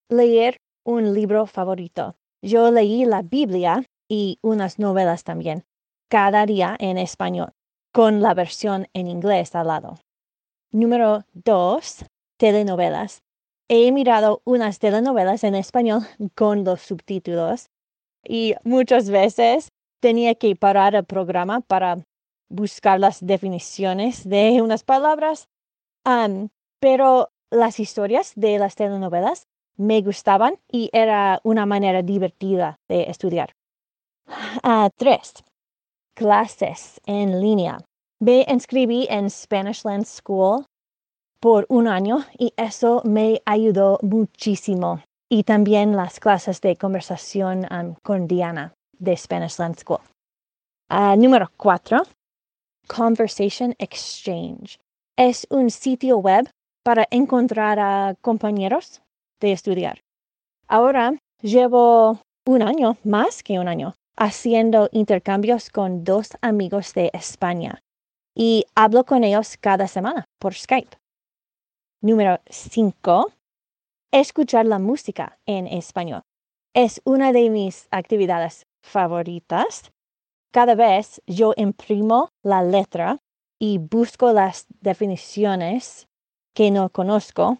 leer 0.10 0.58
un 0.86 1.13
libro 1.13 1.46
favorito. 1.46 2.15
Yo 2.41 2.72
leí 2.72 3.06
la 3.06 3.22
Biblia 3.22 3.84
y 4.10 4.39
unas 4.41 4.80
novelas 4.80 5.24
también, 5.24 5.65
cada 6.10 6.46
día 6.46 6.76
en 6.80 6.98
español, 6.98 7.52
con 7.91 8.22
la 8.22 8.34
versión 8.34 8.88
en 8.93 9.08
inglés 9.08 9.56
al 9.56 9.67
lado. 9.67 10.00
Número 10.72 11.26
dos, 11.34 12.06
telenovelas. 12.38 13.22
He 13.70 13.91
mirado 13.91 14.41
unas 14.46 14.80
telenovelas 14.80 15.43
en 15.43 15.56
español 15.56 16.02
con 16.36 16.63
los 16.63 16.82
subtítulos 16.82 17.70
y 18.24 18.56
muchas 18.63 19.10
veces 19.10 19.70
tenía 20.00 20.36
que 20.36 20.56
parar 20.56 20.96
el 20.96 21.06
programa 21.06 21.62
para 21.62 21.98
buscar 22.50 23.00
las 23.00 23.26
definiciones 23.26 24.28
de 24.28 24.62
unas 24.62 24.84
palabras. 24.84 25.50
pero 26.80 27.30
las 27.50 27.80
historias 27.80 28.34
de 28.36 28.60
las 28.60 28.76
telenovelas 28.76 29.48
me 29.78 30.02
gustaban 30.02 30.56
y 30.72 30.90
era 30.92 31.40
una 31.44 31.66
manera 31.66 32.02
divertida 32.02 32.78
de 32.88 33.04
estudiar. 33.04 33.52
Uh, 34.63 34.90
tres, 34.98 35.44
clases 36.16 37.00
en 37.06 37.40
línea. 37.40 37.80
Me 38.20 38.46
inscribí 38.50 39.08
en 39.10 39.30
Spanishland 39.30 40.06
School 40.06 40.66
por 41.40 41.66
un 41.70 41.88
año 41.88 42.26
y 42.38 42.54
eso 42.58 43.02
me 43.06 43.42
ayudó 43.46 44.00
muchísimo. 44.02 45.02
Y 45.30 45.44
también 45.44 45.96
las 45.96 46.20
clases 46.20 46.62
de 46.62 46.76
conversación 46.78 47.68
con 48.02 48.28
Diana 48.28 48.74
de 48.98 49.16
Spanishland 49.16 49.78
School. 49.78 50.00
Uh, 50.90 51.16
número 51.18 51.52
cuatro, 51.58 52.04
Conversation 52.88 53.76
Exchange. 53.78 54.80
es 55.18 55.46
un 55.50 55.70
sitio 55.70 56.18
web 56.18 56.50
para 56.84 57.06
encontrar 57.12 57.80
a 57.80 58.16
compañeros 58.22 59.02
de 59.39 59.52
estudiar. 59.52 60.02
Ahora 60.67 61.13
llevo 61.41 62.19
un 62.45 62.62
año, 62.62 62.97
más 63.04 63.43
que 63.43 63.60
un 63.60 63.67
año, 63.67 63.93
haciendo 64.17 64.89
intercambios 64.91 65.69
con 65.69 66.04
dos 66.04 66.30
amigos 66.41 66.93
de 66.93 67.12
España 67.13 67.82
y 68.36 68.65
hablo 68.76 69.04
con 69.06 69.23
ellos 69.23 69.58
cada 69.58 69.88
semana 69.88 70.26
por 70.39 70.54
Skype. 70.54 70.97
Número 72.02 72.39
5. 72.50 73.32
Escuchar 74.12 74.65
la 74.65 74.80
música 74.80 75.39
en 75.45 75.67
español. 75.67 76.21
Es 76.76 77.02
una 77.04 77.32
de 77.32 77.50
mis 77.50 77.88
actividades 77.89 78.67
favoritas. 78.84 79.91
Cada 80.52 80.76
vez 80.76 81.21
yo 81.26 81.54
imprimo 81.58 82.30
la 82.43 82.62
letra 82.62 83.17
y 83.60 83.80
busco 83.80 84.32
las 84.32 84.67
definiciones 84.82 86.08
que 86.54 86.69
no 86.69 86.89
conozco. 86.89 87.58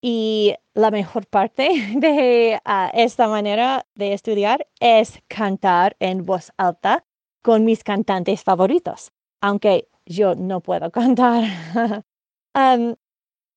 Y 0.00 0.54
la 0.74 0.90
mejor 0.90 1.26
parte 1.26 1.68
de 1.96 2.60
ah, 2.64 2.90
esta 2.94 3.28
manera 3.28 3.86
de 3.94 4.12
estudiar 4.12 4.66
es 4.80 5.22
cantar 5.28 5.96
en 6.00 6.24
voz 6.24 6.52
alta 6.56 7.04
con 7.42 7.64
mis 7.64 7.84
cantantes 7.84 8.42
favoritos, 8.42 9.12
aunque 9.40 9.88
yo 10.06 10.34
no 10.34 10.60
puedo 10.60 10.90
cantar. 10.92 11.44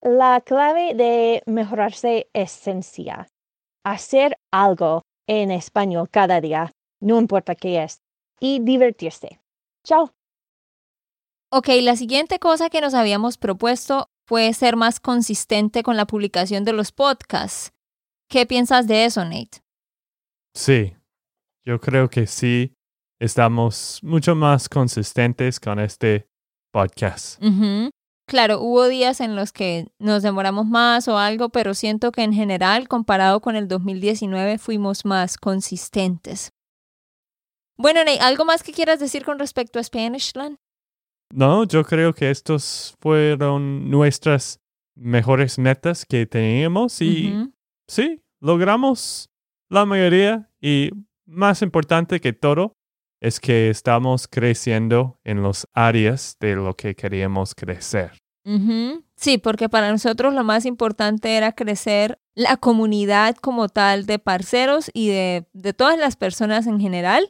la 0.02 0.42
clave 0.42 0.94
de 0.96 1.44
mejorarse 1.46 2.30
es 2.34 2.52
sencilla. 2.52 3.28
Hacer 3.86 4.38
algo 4.52 5.02
en 5.28 5.52
español 5.52 6.10
cada 6.10 6.42
día, 6.42 6.72
no 7.02 7.20
importa 7.20 7.56
qué 7.56 7.84
es, 7.84 8.02
y 8.40 8.60
divertirse. 8.60 9.40
Chao. 9.84 10.12
Ok, 11.52 11.68
la 11.82 11.96
siguiente 11.96 12.40
cosa 12.40 12.70
que 12.70 12.82
nos 12.82 12.94
habíamos 12.94 13.38
propuesto 13.38 14.10
fue 14.34 14.52
ser 14.54 14.76
más 14.76 15.00
consistente 15.00 15.84
con 15.84 15.96
la 15.96 16.08
publicación 16.08 16.64
de 16.64 16.74
los 16.74 16.92
podcasts. 16.92 17.72
¿Qué 18.28 18.48
piensas 18.48 18.88
de 18.88 19.06
eso, 19.06 19.24
Nate? 19.24 19.62
Sí, 20.56 20.96
yo 21.64 21.80
creo 21.80 22.10
que 22.10 22.26
sí 22.26 22.74
estamos 23.20 24.00
mucho 24.02 24.34
más 24.34 24.70
consistentes 24.70 25.60
con 25.60 25.78
este 25.80 26.28
podcast. 26.72 27.40
Claro, 28.28 28.60
hubo 28.60 28.88
días 28.88 29.22
en 29.22 29.36
los 29.36 29.52
que 29.52 29.92
nos 30.00 30.24
demoramos 30.24 30.66
más 30.66 31.08
o 31.08 31.20
algo, 31.20 31.50
pero 31.50 31.76
siento 31.76 32.12
que 32.12 32.24
en 32.24 32.34
general, 32.34 32.88
comparado 32.88 33.40
con 33.40 33.56
el 33.56 33.68
2019, 33.68 34.58
fuimos 34.58 35.06
más 35.06 35.38
consistentes. 35.38 36.50
Bueno, 37.78 38.00
Nate, 38.04 38.20
¿algo 38.20 38.46
más 38.46 38.64
que 38.64 38.74
quieras 38.74 39.00
decir 39.00 39.26
con 39.26 39.38
respecto 39.38 39.78
a 39.78 39.84
Spanishland? 39.84 40.58
No, 41.36 41.64
yo 41.64 41.84
creo 41.84 42.14
que 42.14 42.30
estos 42.30 42.96
fueron 43.02 43.90
nuestras 43.90 44.60
mejores 44.96 45.58
metas 45.58 46.06
que 46.06 46.28
teníamos 46.28 47.02
y 47.02 47.50
sí, 47.88 48.22
logramos 48.40 49.32
la 49.68 49.86
mayoría 49.86 50.52
y 50.62 50.92
más 51.26 51.64
importante 51.64 52.22
que 52.22 52.34
todo 52.34 52.76
es 53.20 53.40
que 53.40 53.72
estamos 53.72 54.28
creciendo 54.28 55.20
en 55.24 55.42
las 55.42 55.68
áreas 55.74 56.38
de 56.40 56.56
lo 56.56 56.76
que 56.76 56.96
queríamos 56.96 57.56
crecer. 57.56 58.12
Sí, 59.16 59.40
porque 59.40 59.70
para 59.70 59.90
nosotros 59.92 60.36
lo 60.36 60.44
más 60.44 60.66
importante 60.68 61.36
era 61.36 61.54
crecer 61.54 62.20
la 62.36 62.58
comunidad 62.58 63.38
como 63.38 63.70
tal 63.70 64.06
de 64.06 64.20
parceros 64.20 64.92
y 64.94 65.08
de, 65.08 65.48
de 65.54 65.74
todas 65.74 65.98
las 65.98 66.16
personas 66.16 66.68
en 66.68 66.80
general. 66.80 67.30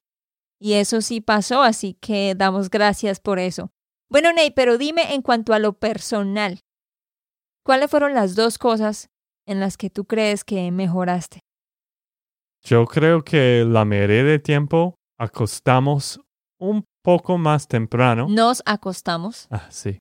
Y 0.60 0.74
eso 0.74 1.00
sí 1.00 1.22
pasó, 1.22 1.62
así 1.62 1.94
que 2.02 2.36
damos 2.36 2.70
gracias 2.70 3.22
por 3.22 3.40
eso. 3.40 3.72
Bueno, 4.14 4.32
Ney, 4.32 4.52
pero 4.52 4.78
dime 4.78 5.16
en 5.16 5.24
cuanto 5.24 5.56
a 5.56 5.60
lo 5.60 5.74
personal, 5.74 6.60
¿cuáles 7.66 7.90
fueron 7.90 8.14
las 8.14 8.36
dos 8.36 8.60
cosas 8.60 9.10
en 9.48 9.60
las 9.60 9.76
que 9.76 9.90
tú 9.90 10.06
crees 10.06 10.44
que 10.44 10.72
mejoraste? 10.72 11.40
Yo 12.64 12.86
creo 12.86 13.24
que 13.24 13.66
la 13.68 13.86
mayoría 13.86 14.24
de 14.24 14.38
tiempo 14.38 14.94
acostamos 15.18 16.22
un 16.60 16.86
poco 17.04 17.40
más 17.40 17.68
temprano. 17.68 18.28
Nos 18.30 18.62
acostamos. 18.68 19.48
Ah, 19.50 19.66
sí. 19.72 19.98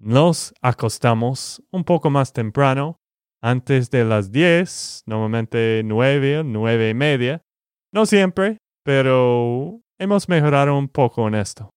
Nos 0.00 0.54
acostamos 0.62 1.60
un 1.72 1.82
poco 1.82 2.08
más 2.08 2.32
temprano, 2.32 2.98
antes 3.42 3.90
de 3.90 4.04
las 4.04 4.30
10, 4.30 5.02
normalmente 5.06 5.82
9, 5.84 6.44
9 6.44 6.90
y 6.90 6.94
media. 6.94 7.42
No 7.92 8.06
siempre, 8.06 8.58
pero 8.84 9.80
hemos 9.98 10.28
mejorado 10.28 10.78
un 10.78 10.86
poco 10.86 11.26
en 11.26 11.34
esto. 11.34 11.70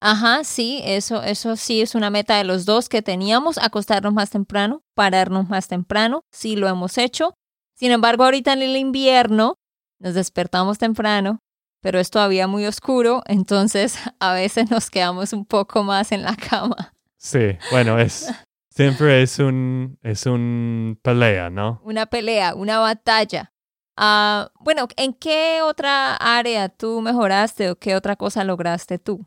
Ajá, 0.00 0.44
sí, 0.44 0.80
eso, 0.84 1.22
eso 1.22 1.56
sí 1.56 1.80
es 1.80 1.94
una 1.94 2.10
meta 2.10 2.36
de 2.36 2.44
los 2.44 2.66
dos 2.66 2.88
que 2.88 3.02
teníamos, 3.02 3.58
acostarnos 3.58 4.12
más 4.12 4.30
temprano, 4.30 4.82
pararnos 4.94 5.48
más 5.48 5.68
temprano, 5.68 6.24
sí 6.30 6.54
lo 6.56 6.68
hemos 6.68 6.98
hecho. 6.98 7.34
Sin 7.74 7.92
embargo, 7.92 8.24
ahorita 8.24 8.52
en 8.52 8.62
el 8.62 8.76
invierno 8.76 9.54
nos 9.98 10.14
despertamos 10.14 10.78
temprano, 10.78 11.40
pero 11.80 11.98
es 11.98 12.10
todavía 12.10 12.46
muy 12.46 12.66
oscuro, 12.66 13.22
entonces 13.26 13.96
a 14.20 14.32
veces 14.32 14.70
nos 14.70 14.90
quedamos 14.90 15.32
un 15.32 15.46
poco 15.46 15.82
más 15.82 16.12
en 16.12 16.22
la 16.22 16.36
cama. 16.36 16.92
Sí, 17.16 17.56
bueno, 17.70 17.98
es 17.98 18.30
siempre 18.70 19.22
es 19.22 19.38
un 19.38 19.98
es 20.02 20.26
un 20.26 20.98
pelea, 21.02 21.48
¿no? 21.48 21.80
Una 21.84 22.06
pelea, 22.06 22.54
una 22.54 22.78
batalla. 22.78 23.52
Ah, 23.96 24.50
bueno, 24.60 24.88
¿en 24.96 25.14
qué 25.14 25.62
otra 25.62 26.16
área 26.16 26.68
tú 26.68 27.00
mejoraste 27.00 27.70
o 27.70 27.76
qué 27.76 27.96
otra 27.96 28.16
cosa 28.16 28.44
lograste 28.44 28.98
tú? 28.98 29.26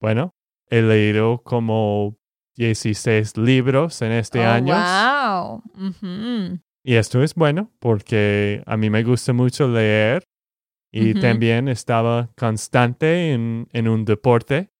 Bueno, 0.00 0.34
he 0.68 0.82
leído 0.82 1.42
como 1.42 2.16
16 2.56 3.36
libros 3.36 4.00
en 4.02 4.12
este 4.12 4.40
oh, 4.40 4.48
año. 4.48 4.74
¡Wow! 4.74 5.62
Y 6.82 6.94
esto 6.96 7.22
es 7.22 7.34
bueno 7.34 7.72
porque 7.78 8.62
a 8.66 8.76
mí 8.76 8.90
me 8.90 9.02
gusta 9.02 9.32
mucho 9.32 9.68
leer 9.68 10.24
y 10.92 11.14
también 11.14 11.68
estaba 11.68 12.30
constante 12.36 13.32
en, 13.32 13.66
en 13.72 13.88
un 13.88 14.04
deporte. 14.04 14.70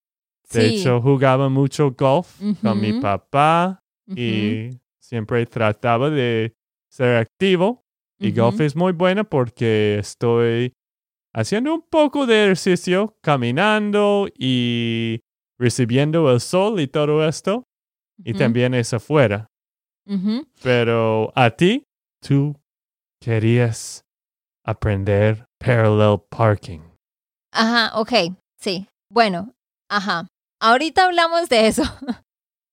De 0.52 0.66
hecho, 0.68 1.00
jugaba 1.00 1.48
mucho 1.48 1.92
golf 1.92 2.40
con 2.62 2.80
mi 2.80 3.00
papá 3.00 3.80
y 4.06 4.70
siempre 5.00 5.46
trataba 5.46 6.10
de 6.10 6.54
ser 6.88 7.16
activo. 7.16 7.84
Y 8.18 8.30
golf 8.30 8.60
es 8.60 8.76
muy 8.76 8.92
bueno 8.92 9.24
porque 9.24 9.98
estoy 9.98 10.72
haciendo 11.34 11.74
un 11.74 11.82
poco 11.82 12.26
de 12.26 12.44
ejercicio, 12.44 13.16
caminando 13.20 14.28
y 14.38 15.20
recibiendo 15.58 16.32
el 16.32 16.40
sol 16.40 16.80
y 16.80 16.86
todo 16.86 17.26
esto. 17.26 17.64
Y 18.24 18.34
también 18.34 18.74
es 18.74 18.94
afuera. 18.94 19.50
Pero 20.62 21.32
a 21.34 21.50
ti, 21.50 21.84
tú 22.20 22.54
querías 23.20 24.04
aprender 24.64 25.46
parallel 25.58 26.20
parking. 26.30 26.80
Ajá, 27.52 27.98
ok, 27.98 28.36
sí. 28.60 28.86
Bueno, 29.10 29.52
ajá. 29.88 30.28
Ahorita 30.60 31.06
hablamos 31.06 31.48
de 31.48 31.66
eso. 31.66 31.82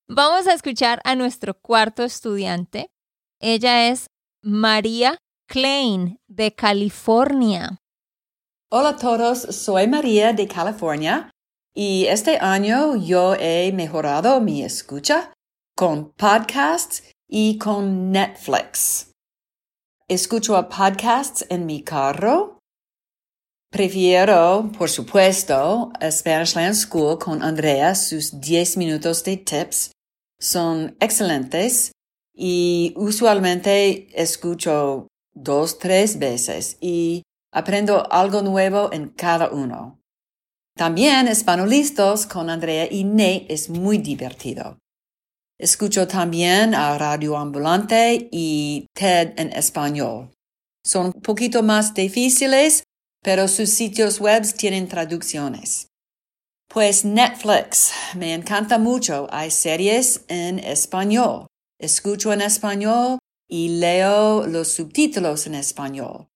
Vamos 0.08 0.46
a 0.46 0.54
escuchar 0.54 1.00
a 1.04 1.16
nuestro 1.16 1.54
cuarto 1.54 2.04
estudiante. 2.04 2.90
Ella 3.40 3.88
es 3.88 4.06
María 4.42 5.18
Klein 5.48 6.20
de 6.28 6.54
California. 6.54 7.81
Hola 8.74 8.88
a 8.88 8.96
todos, 8.96 9.42
soy 9.54 9.86
María 9.86 10.32
de 10.32 10.48
California 10.48 11.30
y 11.74 12.06
este 12.06 12.38
año 12.38 12.96
yo 12.96 13.34
he 13.34 13.70
mejorado 13.70 14.40
mi 14.40 14.62
escucha 14.64 15.34
con 15.76 16.10
podcasts 16.12 17.02
y 17.28 17.58
con 17.58 18.10
Netflix. 18.10 19.10
Escucho 20.08 20.56
a 20.56 20.70
podcasts 20.70 21.44
en 21.50 21.66
mi 21.66 21.82
carro. 21.82 22.60
Prefiero, 23.70 24.72
por 24.78 24.88
supuesto, 24.88 25.92
a 26.00 26.10
Spanish 26.10 26.54
Land 26.54 26.74
School 26.74 27.18
con 27.18 27.42
Andrea. 27.42 27.94
Sus 27.94 28.40
10 28.40 28.78
minutos 28.78 29.22
de 29.22 29.36
tips 29.36 29.92
son 30.40 30.96
excelentes 30.98 31.92
y 32.34 32.94
usualmente 32.96 34.08
escucho 34.14 35.08
dos, 35.34 35.78
tres 35.78 36.18
veces 36.18 36.78
y 36.80 37.22
Aprendo 37.54 38.10
algo 38.10 38.40
nuevo 38.40 38.90
en 38.94 39.10
cada 39.10 39.50
uno. 39.50 40.00
También 40.74 41.28
Espanolistos 41.28 42.24
con 42.26 42.48
Andrea 42.48 42.88
y 42.90 43.04
Nate 43.04 43.46
es 43.52 43.68
muy 43.68 43.98
divertido. 43.98 44.78
Escucho 45.58 46.08
también 46.08 46.74
a 46.74 46.96
Radio 46.96 47.36
Ambulante 47.36 48.28
y 48.32 48.86
TED 48.94 49.34
en 49.36 49.52
español. 49.52 50.30
Son 50.82 51.12
un 51.14 51.20
poquito 51.20 51.62
más 51.62 51.92
difíciles, 51.92 52.84
pero 53.22 53.46
sus 53.48 53.68
sitios 53.68 54.18
web 54.18 54.42
tienen 54.56 54.88
traducciones. 54.88 55.88
Pues 56.68 57.04
Netflix, 57.04 57.92
me 58.16 58.32
encanta 58.32 58.78
mucho. 58.78 59.28
Hay 59.30 59.50
series 59.50 60.24
en 60.28 60.58
español. 60.58 61.48
Escucho 61.78 62.32
en 62.32 62.40
español 62.40 63.18
y 63.46 63.78
leo 63.78 64.46
los 64.46 64.68
subtítulos 64.68 65.46
en 65.46 65.54
español 65.54 66.31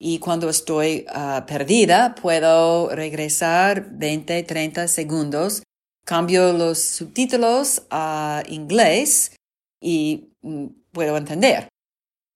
y 0.00 0.18
cuando 0.18 0.48
estoy 0.48 1.04
ah, 1.08 1.44
perdida 1.46 2.14
puedo 2.14 2.88
regresar 2.88 3.90
20, 3.92 4.42
30 4.42 4.88
segundos 4.88 5.62
cambio 6.04 6.52
los 6.52 6.80
subtítulos 6.80 7.82
a 7.90 8.42
inglés 8.48 9.36
y 9.80 10.32
mm, 10.42 10.66
puedo 10.90 11.16
entender. 11.16 11.68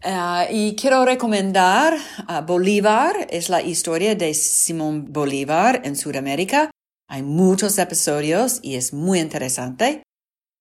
Ah, 0.02 0.46
y 0.50 0.76
quiero 0.76 1.04
recomendar 1.04 1.96
a 2.28 2.42
Bolívar, 2.42 3.26
es 3.30 3.48
la 3.48 3.62
historia 3.62 4.14
de 4.14 4.32
Simón 4.34 5.12
Bolívar 5.12 5.80
en 5.84 5.96
Sudamérica. 5.96 6.70
Hay 7.08 7.22
muchos 7.22 7.78
episodios 7.78 8.60
y 8.62 8.76
es 8.76 8.92
muy 8.92 9.18
interesante. 9.18 10.04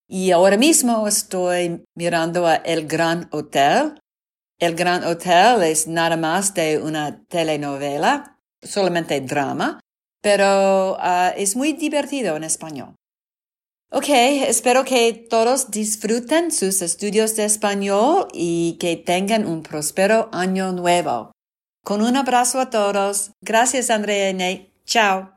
Y 0.08 0.32
ahora 0.32 0.58
mismo 0.58 1.08
estoy 1.08 1.84
mirando 1.96 2.48
a 2.48 2.56
El 2.56 2.88
Gran 2.88 3.28
Hotel. 3.32 4.00
El 4.64 4.76
Gran 4.76 5.04
Hotel 5.04 5.62
es 5.64 5.88
nada 5.88 6.16
más 6.16 6.54
de 6.54 6.78
una 6.78 7.26
telenovela, 7.26 8.40
solamente 8.62 9.20
drama, 9.20 9.82
pero 10.22 10.96
ah, 11.02 11.34
es 11.36 11.58
muy 11.58 11.74
divertido 11.74 12.38
en 12.38 12.46
español. 12.46 12.96
Ok, 13.92 14.08
espero 14.08 14.86
que 14.86 15.12
todos 15.30 15.70
disfruten 15.70 16.50
sus 16.50 16.82
estudios 16.82 17.36
de 17.36 17.44
español 17.44 18.30
y 18.32 18.78
que 18.80 18.96
tengan 18.96 19.46
un 19.46 19.64
próspero 19.64 20.30
año 20.32 20.72
nuevo. 20.72 21.34
Con 21.84 22.02
un 22.02 22.16
abrazo 22.16 22.62
a 22.62 22.70
todos. 22.70 23.32
Gracias, 23.42 23.90
Andrea 23.90 24.32
Nate. 24.32 24.72
Chao. 24.86 25.36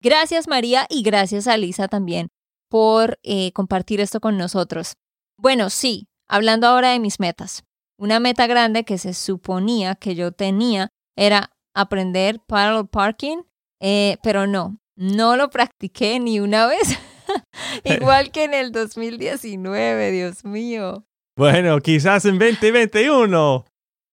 Gracias, 0.00 0.48
María, 0.48 0.86
y 0.88 1.02
gracias 1.02 1.46
a 1.46 1.58
Lisa 1.58 1.88
también 1.88 2.28
por 2.70 3.18
eh, 3.22 3.52
compartir 3.52 4.00
esto 4.00 4.18
con 4.18 4.38
nosotros. 4.38 4.94
Bueno, 5.36 5.68
sí, 5.68 6.06
hablando 6.26 6.68
ahora 6.68 6.92
de 6.92 7.00
mis 7.00 7.20
metas. 7.20 7.64
Una 8.00 8.18
meta 8.18 8.46
grande 8.46 8.84
que 8.84 8.96
se 8.96 9.12
suponía 9.12 9.94
que 9.94 10.14
yo 10.14 10.32
tenía 10.32 10.88
era 11.18 11.52
aprender 11.74 12.40
parallel 12.40 12.88
parking, 12.88 13.42
eh, 13.78 14.16
pero 14.22 14.46
no, 14.46 14.78
no 14.96 15.36
lo 15.36 15.50
practiqué 15.50 16.18
ni 16.18 16.40
una 16.40 16.66
vez. 16.66 16.98
Igual 17.84 18.30
que 18.30 18.44
en 18.44 18.54
el 18.54 18.72
2019, 18.72 20.12
Dios 20.12 20.46
mío. 20.46 21.04
Bueno, 21.36 21.78
quizás 21.80 22.24
en 22.24 22.38
2021. 22.38 23.66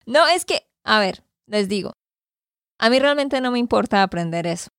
No, 0.06 0.28
es 0.34 0.44
que, 0.44 0.66
a 0.84 0.98
ver, 0.98 1.22
les 1.46 1.68
digo, 1.68 1.92
a 2.80 2.90
mí 2.90 2.98
realmente 2.98 3.40
no 3.40 3.52
me 3.52 3.60
importa 3.60 4.02
aprender 4.02 4.48
eso, 4.48 4.70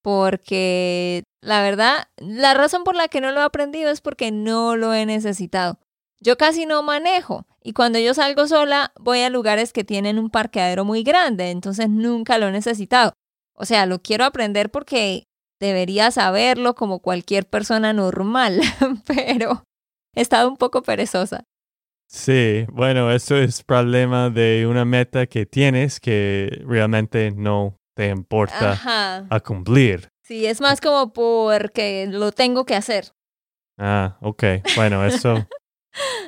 porque 0.00 1.24
la 1.42 1.60
verdad, 1.60 2.06
la 2.18 2.54
razón 2.54 2.84
por 2.84 2.94
la 2.94 3.08
que 3.08 3.20
no 3.20 3.32
lo 3.32 3.40
he 3.40 3.44
aprendido 3.44 3.90
es 3.90 4.00
porque 4.00 4.30
no 4.30 4.76
lo 4.76 4.94
he 4.94 5.06
necesitado. 5.06 5.80
Yo 6.20 6.36
casi 6.36 6.66
no 6.66 6.82
manejo 6.82 7.46
y 7.62 7.72
cuando 7.72 7.98
yo 7.98 8.14
salgo 8.14 8.46
sola 8.46 8.92
voy 8.98 9.20
a 9.20 9.30
lugares 9.30 9.72
que 9.72 9.84
tienen 9.84 10.18
un 10.18 10.30
parqueadero 10.30 10.84
muy 10.84 11.02
grande, 11.02 11.50
entonces 11.50 11.88
nunca 11.88 12.38
lo 12.38 12.48
he 12.48 12.52
necesitado. 12.52 13.12
O 13.54 13.64
sea, 13.64 13.86
lo 13.86 14.00
quiero 14.00 14.24
aprender 14.24 14.70
porque 14.70 15.24
debería 15.60 16.10
saberlo 16.10 16.74
como 16.74 17.00
cualquier 17.00 17.46
persona 17.46 17.92
normal, 17.92 18.60
pero 19.06 19.64
he 20.14 20.20
estado 20.20 20.48
un 20.48 20.56
poco 20.56 20.82
perezosa. 20.82 21.44
Sí, 22.06 22.66
bueno, 22.70 23.10
eso 23.10 23.36
es 23.36 23.62
problema 23.64 24.30
de 24.30 24.66
una 24.68 24.84
meta 24.84 25.26
que 25.26 25.46
tienes 25.46 26.00
que 26.00 26.62
realmente 26.66 27.32
no 27.32 27.76
te 27.96 28.08
importa 28.08 29.26
a 29.30 29.40
cumplir. 29.40 30.08
Sí, 30.22 30.46
es 30.46 30.60
más 30.60 30.80
como 30.80 31.12
porque 31.12 32.06
lo 32.08 32.32
tengo 32.32 32.64
que 32.64 32.74
hacer. 32.74 33.12
Ah, 33.78 34.16
ok. 34.20 34.44
Bueno, 34.76 35.04
eso 35.04 35.46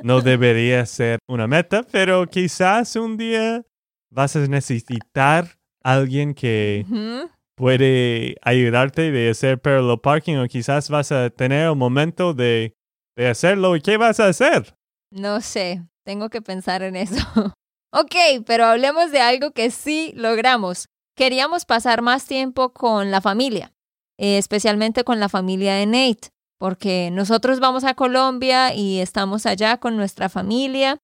no 0.03 0.21
debería 0.21 0.85
ser 0.87 1.19
una 1.29 1.47
meta, 1.47 1.83
pero 1.83 2.27
quizás 2.27 2.97
un 2.97 3.17
día 3.17 3.65
vas 4.11 4.37
a 4.37 4.41
necesitar 4.41 5.59
alguien 5.83 6.35
que 6.35 6.85
puede 7.57 8.37
ayudarte 8.43 9.11
de 9.11 9.31
hacer 9.31 9.61
parallel 9.61 10.01
parking 10.01 10.37
o 10.37 10.47
quizás 10.47 10.91
vas 10.91 11.13
a 11.13 11.31
tener 11.31 11.71
un 11.71 11.79
momento 11.79 12.35
de, 12.35 12.75
de 13.17 13.29
hacerlo. 13.29 13.77
¿Y 13.77 13.81
qué 13.81 13.97
vas 13.97 14.21
a 14.21 14.27
hacer? 14.27 14.75
No 15.11 15.41
sé, 15.41 15.83
tengo 16.05 16.29
que 16.29 16.43
pensar 16.43 16.83
en 16.83 16.97
eso. 16.97 17.17
ok, 17.93 18.45
pero 18.47 18.67
hablemos 18.67 19.11
de 19.11 19.21
algo 19.21 19.53
que 19.53 19.71
sí 19.71 20.13
logramos. 20.15 20.87
Queríamos 21.17 21.65
pasar 21.65 22.03
más 22.03 22.27
tiempo 22.27 22.73
con 22.73 23.11
la 23.11 23.21
familia, 23.21 23.73
eh, 24.19 24.37
especialmente 24.39 25.03
con 25.03 25.19
la 25.19 25.31
familia 25.31 25.75
de 25.75 25.87
Nate, 25.87 26.29
porque 26.59 27.11
nosotros 27.13 27.61
vamos 27.61 27.85
a 27.85 27.95
Colombia 27.95 28.75
y 28.75 29.01
estamos 29.01 29.47
allá 29.47 29.79
con 29.79 29.97
nuestra 29.97 30.29
familia 30.29 30.99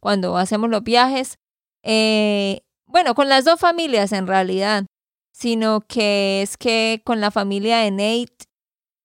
cuando 0.00 0.36
hacemos 0.36 0.70
los 0.70 0.82
viajes. 0.82 1.38
Eh, 1.82 2.62
bueno, 2.86 3.14
con 3.14 3.28
las 3.28 3.44
dos 3.44 3.60
familias 3.60 4.12
en 4.12 4.26
realidad 4.26 4.84
sino 5.32 5.80
que 5.80 6.42
es 6.42 6.56
que 6.56 7.00
con 7.04 7.20
la 7.20 7.30
familia 7.30 7.78
de 7.78 7.90
Nate, 7.90 8.44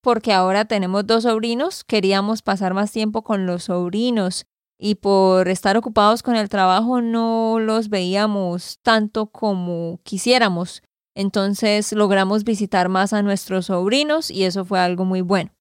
porque 0.01 0.33
ahora 0.33 0.65
tenemos 0.65 1.07
dos 1.07 1.23
sobrinos, 1.23 1.83
queríamos 1.83 2.41
pasar 2.41 2.73
más 2.73 2.91
tiempo 2.91 3.23
con 3.23 3.45
los 3.45 3.63
sobrinos 3.63 4.45
y 4.77 4.95
por 4.95 5.47
estar 5.47 5.77
ocupados 5.77 6.23
con 6.23 6.35
el 6.35 6.49
trabajo 6.49 7.01
no 7.01 7.59
los 7.59 7.87
veíamos 7.89 8.79
tanto 8.83 9.27
como 9.27 9.99
quisiéramos. 10.03 10.83
Entonces 11.15 11.93
logramos 11.93 12.43
visitar 12.43 12.89
más 12.89 13.13
a 13.13 13.21
nuestros 13.21 13.67
sobrinos 13.67 14.29
y 14.29 14.43
eso 14.43 14.65
fue 14.65 14.79
algo 14.79 15.05
muy 15.05 15.21
bueno. 15.21 15.54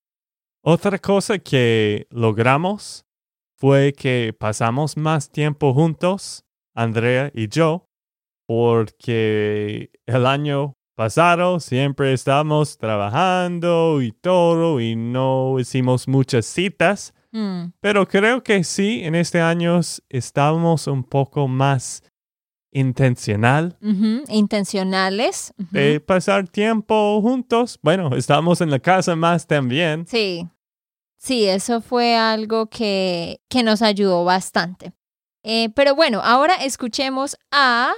Otra 0.66 0.98
cosa 0.98 1.38
que 1.38 2.06
logramos 2.08 3.04
fue 3.54 3.92
que 3.92 4.34
pasamos 4.38 4.96
más 4.96 5.30
tiempo 5.30 5.74
juntos, 5.74 6.42
Andrea 6.74 7.30
y 7.34 7.48
yo, 7.48 7.86
porque 8.46 9.90
el 10.06 10.24
año 10.24 10.78
pasado 10.96 11.60
siempre 11.60 12.14
estábamos 12.14 12.78
trabajando 12.78 14.00
y 14.00 14.12
todo 14.12 14.80
y 14.80 14.96
no 14.96 15.60
hicimos 15.60 16.08
muchas 16.08 16.46
citas. 16.46 17.12
Mm. 17.30 17.72
Pero 17.80 18.08
creo 18.08 18.42
que 18.42 18.64
sí, 18.64 19.02
en 19.04 19.16
este 19.16 19.42
año 19.42 19.80
estamos 20.08 20.86
un 20.86 21.04
poco 21.04 21.46
más 21.46 22.02
intencional. 22.72 23.76
Intencionales. 24.28 25.52
De 25.70 26.00
pasar 26.00 26.48
tiempo 26.48 27.20
juntos. 27.20 27.78
Bueno, 27.82 28.16
estamos 28.16 28.62
en 28.62 28.70
la 28.70 28.78
casa 28.78 29.14
más 29.14 29.46
también. 29.46 30.06
Sí. 30.06 30.48
Sí, 31.16 31.46
eso 31.46 31.80
fue 31.80 32.16
algo 32.16 32.66
que, 32.66 33.40
que 33.48 33.62
nos 33.62 33.82
ayudó 33.82 34.24
bastante. 34.24 34.92
Eh, 35.42 35.68
pero 35.74 35.94
bueno, 35.94 36.20
ahora 36.22 36.54
escuchemos 36.54 37.36
a 37.50 37.92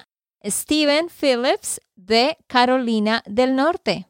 Steven 0.45 1.09
Phillips 1.09 1.81
de 1.95 2.37
Carolina 2.47 3.23
del 3.27 3.55
Norte. 3.55 4.07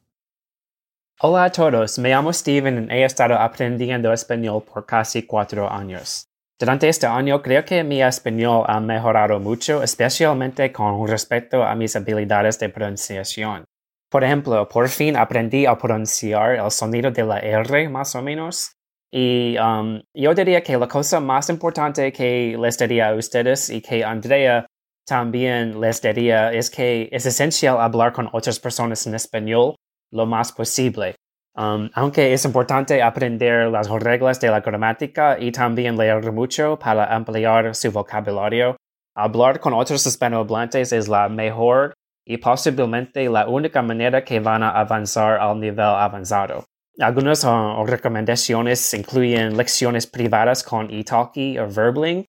Hola 1.21 1.45
a 1.45 1.53
todos, 1.53 1.99
me 1.99 2.11
llamo 2.11 2.31
Steven 2.31 2.89
y 2.91 2.95
he 2.95 3.05
estado 3.05 3.37
aprendiendo 3.37 4.13
español 4.13 4.63
por 4.63 4.85
casi 4.85 5.23
cuatro 5.23 5.71
años. 5.71 6.29
Durante 6.59 6.89
este 6.89 7.07
año 7.07 7.43
creo 7.43 7.65
que 7.65 7.85
mi 7.85 8.03
español 8.03 8.65
ha 8.67 8.81
mejorado 8.81 9.39
mucho, 9.39 9.83
especialmente 9.83 10.73
con 10.73 11.07
respecto 11.07 11.63
a 11.63 11.75
mis 11.75 11.97
habilidades 11.97 12.59
de 12.59 12.69
pronunciación. 12.69 13.65
Por 14.11 14.25
ejemplo, 14.25 14.69
por 14.69 14.89
fin 14.89 15.17
aprendí 15.17 15.67
a 15.67 15.77
pronunciar 15.77 16.57
el 16.57 16.71
sonido 16.71 17.11
de 17.11 17.25
la 17.25 17.39
R 17.39 17.89
más 17.89 18.15
o 18.15 18.23
menos. 18.23 18.76
Y 19.13 19.57
um, 19.59 20.01
yo 20.15 20.35
diría 20.35 20.63
que 20.63 20.77
la 20.77 20.89
cosa 20.89 21.21
más 21.21 21.49
importante 21.49 22.13
que 22.13 22.57
les 22.59 22.79
diría 22.79 23.09
a 23.11 23.15
ustedes 23.15 23.71
y 23.71 23.81
que 23.81 24.05
Andrea 24.05 24.67
también 25.07 25.81
les 25.81 26.03
diría 26.03 26.53
es 26.53 26.71
que 26.71 27.09
es 27.13 27.25
esencial 27.27 27.81
hablar 27.81 28.13
con 28.13 28.29
otras 28.33 28.59
personas 28.59 29.07
en 29.07 29.15
español 29.15 29.77
lo 30.13 30.27
más 30.27 30.53
posible. 30.53 31.15
Um, 31.57 31.89
aunque 31.95 32.35
es 32.35 32.45
importante 32.45 33.03
aprender 33.03 33.71
las 33.71 33.89
reglas 33.89 34.39
de 34.41 34.51
la 34.51 34.61
gramática 34.61 35.39
y 35.39 35.53
también 35.53 35.97
leer 35.97 36.31
mucho 36.33 36.79
para 36.79 37.07
ampliar 37.07 37.75
su 37.75 37.91
vocabulario, 37.91 38.77
hablar 39.17 39.59
con 39.61 39.73
otros 39.73 40.07
hispanohablantes 40.07 40.93
es 40.93 41.09
la 41.09 41.29
mejor 41.31 41.95
y 42.27 42.37
posiblemente 42.37 43.29
la 43.31 43.49
única 43.49 43.81
manera 43.81 44.23
que 44.23 44.41
van 44.41 44.63
a 44.63 44.71
avanzar 44.71 45.39
al 45.39 45.59
nivel 45.59 45.81
avanzado. 45.81 46.67
Algunas 46.99 47.45
uh, 47.45 47.85
recomendaciones 47.85 48.95
incluyen 48.95 49.57
lecciones 49.57 50.07
privadas 50.07 50.63
con 50.63 50.91
Italki 50.91 51.59
o 51.59 51.69
Verbling, 51.69 52.25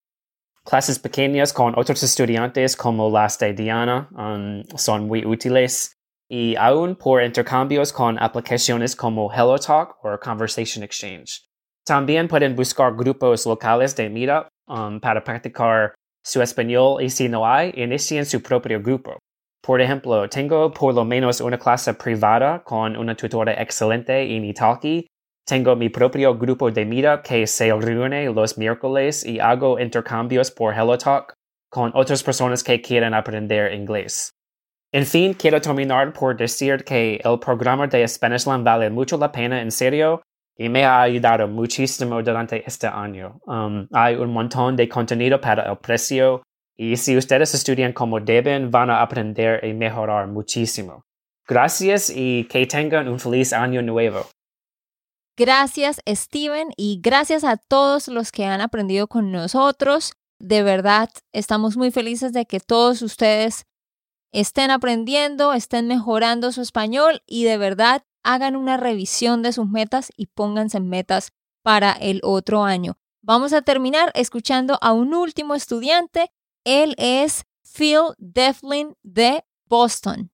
Clases 0.67 0.99
pequeñas 0.99 1.53
con 1.53 1.79
otros 1.79 2.03
estudiantes 2.03 2.75
como 2.75 3.09
las 3.09 3.39
de 3.39 3.53
Diana 3.53 4.09
um, 4.11 4.63
son 4.77 5.07
muy 5.07 5.25
útiles 5.25 5.93
y 6.29 6.57
aún 6.57 6.97
por 6.97 7.23
intercambios 7.23 7.93
con 7.93 8.19
aplicaciones 8.19 8.93
como 8.93 9.31
HelloTalk 9.31 10.03
o 10.03 10.19
Conversation 10.19 10.83
Exchange. 10.83 11.47
También 11.85 12.27
pueden 12.27 12.53
buscar 12.53 12.93
grupos 12.93 13.45
locales 13.45 13.95
de 13.95 14.09
Meetup 14.09 14.49
um, 14.67 14.99
para 14.99 15.23
practicar 15.23 15.95
su 16.21 16.41
español 16.41 17.01
y 17.01 17.09
si 17.09 17.29
no 17.29 17.47
hay, 17.47 17.71
inicien 17.73 18.25
su 18.25 18.43
propio 18.43 18.81
grupo. 18.81 19.17
Por 19.67 19.81
ejemplo, 19.81 20.27
tengo 20.29 20.71
por 20.71 20.95
lo 20.95 21.03
menos 21.03 21.41
una 21.41 21.59
clase 21.59 21.93
privada 21.93 22.63
con 22.63 22.95
una 22.95 23.13
tutora 23.15 23.53
excelente 23.61 24.35
en 24.35 24.45
Italki 24.45 25.07
tengo 25.47 25.77
mi 25.77 25.87
propio 25.87 26.37
grupo 26.37 26.69
de 26.69 26.85
Meetup 26.85 27.23
que 27.23 27.47
se 27.47 27.71
reúne 27.73 28.29
los 28.33 28.57
miércoles 28.57 29.25
y 29.25 29.39
hago 29.39 29.79
intercambios 29.79 30.51
por 30.51 30.73
HelloTalk 30.73 31.33
con 31.69 31.91
otras 31.93 32.21
personas 32.21 32.65
que 32.65 32.81
quieren 32.81 33.13
aprender 33.13 33.73
inglés. 33.73 34.31
En 34.91 35.05
fin, 35.05 35.33
quiero 35.33 35.61
terminar 35.61 36.11
por 36.11 36.35
decir 36.35 36.83
que 36.83 37.21
el 37.23 37.39
programa 37.39 37.87
de 37.87 38.05
Spanishland 38.05 38.65
vale 38.65 38.89
mucho 38.89 39.17
la 39.17 39.31
pena 39.31 39.61
en 39.61 39.71
serio 39.71 40.21
y 40.57 40.67
me 40.67 40.83
ha 40.83 41.03
ayudado 41.03 41.47
muchísimo 41.47 42.21
durante 42.21 42.61
este 42.67 42.87
año. 42.87 43.39
Um, 43.45 43.87
hay 43.93 44.15
un 44.15 44.33
montón 44.33 44.75
de 44.75 44.89
contenido 44.89 45.39
para 45.39 45.63
el 45.71 45.77
precio 45.77 46.43
y 46.77 46.95
si 46.97 47.17
ustedes 47.17 47.53
estudian 47.53 47.91
como 47.91 48.19
deben, 48.19 48.69
van 48.69 48.89
a 48.89 49.01
aprender 49.01 49.65
y 49.65 49.73
mejorar 49.73 50.27
muchísimo. 50.27 51.05
Gracias 51.47 52.11
y 52.13 52.45
que 52.45 52.65
tengan 52.67 53.07
un 53.07 53.19
feliz 53.19 53.51
año 53.51 53.81
nuevo. 53.81 54.27
Gracias, 55.35 56.01
Steven, 56.07 56.69
y 56.77 56.99
gracias 57.01 57.43
a 57.43 57.57
todos 57.57 58.07
los 58.07 58.31
que 58.31 58.45
han 58.45 58.61
aprendido 58.61 59.07
con 59.07 59.31
nosotros. 59.31 60.13
De 60.39 60.63
verdad, 60.63 61.09
estamos 61.31 61.77
muy 61.77 61.91
felices 61.91 62.33
de 62.33 62.45
que 62.45 62.59
todos 62.59 63.01
ustedes 63.01 63.65
estén 64.31 64.71
aprendiendo, 64.71 65.53
estén 65.53 65.87
mejorando 65.87 66.51
su 66.51 66.61
español 66.61 67.21
y 67.25 67.43
de 67.45 67.57
verdad 67.57 68.03
hagan 68.23 68.55
una 68.55 68.77
revisión 68.77 69.41
de 69.41 69.53
sus 69.53 69.67
metas 69.67 70.11
y 70.15 70.27
pónganse 70.27 70.79
metas 70.79 71.31
para 71.63 71.91
el 71.93 72.19
otro 72.23 72.63
año. 72.63 72.97
Vamos 73.21 73.53
a 73.53 73.61
terminar 73.61 74.11
escuchando 74.15 74.77
a 74.81 74.91
un 74.91 75.13
último 75.13 75.55
estudiante. 75.55 76.31
Él 76.67 76.95
es 76.97 77.45
Phil 77.63 78.13
Devlin 78.17 78.93
de 79.01 79.41
Boston. 79.69 80.29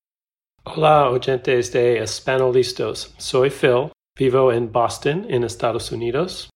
Hola, 0.63 1.11
oyentes 1.11 1.71
de 1.71 1.99
Espanolistos. 1.99 3.13
Soy 3.19 3.51
Phil. 3.51 3.91
Vivo 4.17 4.51
en 4.51 4.71
Boston, 4.71 5.27
en 5.29 5.43
Estados 5.43 5.91
Unidos. 5.91 6.49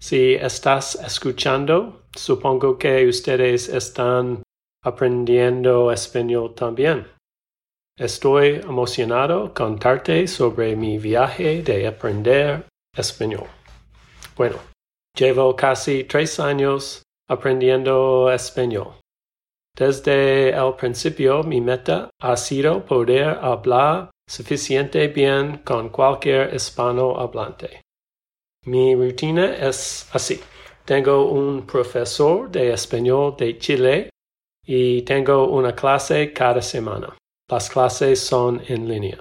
Si 0.00 0.32
estás 0.32 0.94
escuchando, 0.94 2.06
supongo 2.16 2.78
que 2.78 3.06
ustedes 3.06 3.68
están 3.68 4.42
aprendiendo 4.82 5.92
español 5.92 6.54
también. 6.54 7.06
Estoy 7.98 8.62
emocionado 8.64 9.52
contarte 9.52 10.26
sobre 10.26 10.74
mi 10.74 10.96
viaje 10.96 11.62
de 11.62 11.86
aprender 11.86 12.64
español. 12.96 13.46
Bueno, 14.38 14.56
llevo 15.14 15.54
casi 15.54 16.04
tres 16.04 16.40
años 16.40 17.02
aprendiendo 17.28 18.32
español. 18.32 19.01
Desde 19.76 20.50
el 20.50 20.74
principio 20.74 21.42
mi 21.42 21.60
meta 21.60 22.10
ha 22.20 22.36
sido 22.36 22.84
poder 22.84 23.38
hablar 23.40 24.10
suficiente 24.28 25.08
bien 25.08 25.58
con 25.64 25.88
cualquier 25.88 26.54
hispanohablante. 26.54 27.80
Mi 28.66 28.94
rutina 28.94 29.56
es 29.56 30.08
así. 30.12 30.40
Tengo 30.84 31.30
un 31.30 31.66
profesor 31.66 32.50
de 32.50 32.72
español 32.72 33.34
de 33.38 33.58
Chile 33.58 34.10
y 34.64 35.02
tengo 35.02 35.48
una 35.48 35.74
clase 35.74 36.32
cada 36.32 36.60
semana. 36.60 37.16
Las 37.50 37.68
clases 37.68 38.20
son 38.20 38.62
en 38.68 38.88
línea. 38.88 39.20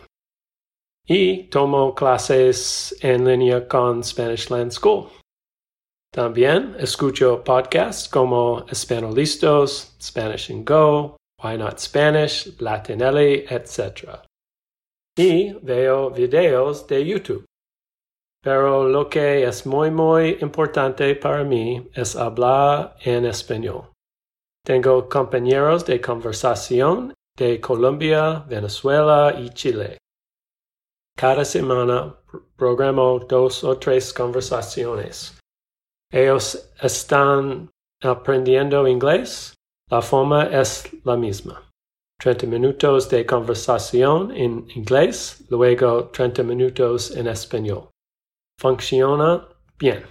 Y 1.07 1.49
tomo 1.49 1.95
clases 1.95 2.95
en 3.01 3.25
línea 3.25 3.67
con 3.67 4.03
Spanish 4.03 4.49
Land 4.49 4.71
School. 4.71 5.09
También 6.13 6.75
escucho 6.77 7.41
podcasts 7.41 8.09
como 8.09 8.65
Espanolistos, 8.69 9.95
Spanish 10.01 10.51
and 10.51 10.67
Go, 10.67 11.15
Why 11.41 11.57
Not 11.57 11.79
Spanish, 11.79 12.59
Latinelli, 12.59 13.45
etc. 13.49 14.19
Y 15.17 15.53
veo 15.61 16.09
videos 16.09 16.85
de 16.87 17.05
YouTube. 17.05 17.45
Pero 18.43 18.89
lo 18.89 19.07
que 19.07 19.45
es 19.45 19.65
muy 19.65 19.89
muy 19.89 20.37
importante 20.41 21.15
para 21.15 21.45
mí 21.45 21.89
es 21.93 22.17
hablar 22.17 22.97
en 23.05 23.25
español. 23.25 23.91
Tengo 24.65 25.07
compañeros 25.07 25.85
de 25.85 26.01
conversación 26.01 27.13
de 27.37 27.61
Colombia, 27.61 28.43
Venezuela 28.49 29.33
y 29.39 29.49
Chile. 29.51 29.97
Cada 31.17 31.45
semana 31.45 32.17
programo 32.57 33.19
dos 33.19 33.63
o 33.63 33.77
tres 33.77 34.13
conversaciones. 34.13 35.40
Ellos 36.11 36.69
están 36.81 37.69
aprendiendo 38.01 38.87
inglés. 38.87 39.53
La 39.89 40.01
forma 40.01 40.45
es 40.45 40.89
la 41.03 41.15
misma. 41.15 41.71
30 42.21 42.47
minutos 42.47 43.09
de 43.09 43.25
conversación 43.25 44.31
en 44.35 44.67
inglés, 44.75 45.43
luego 45.49 46.09
30 46.09 46.43
minutos 46.43 47.15
en 47.15 47.27
español. 47.27 47.89
Funciona 48.59 49.47
bien. 49.79 50.03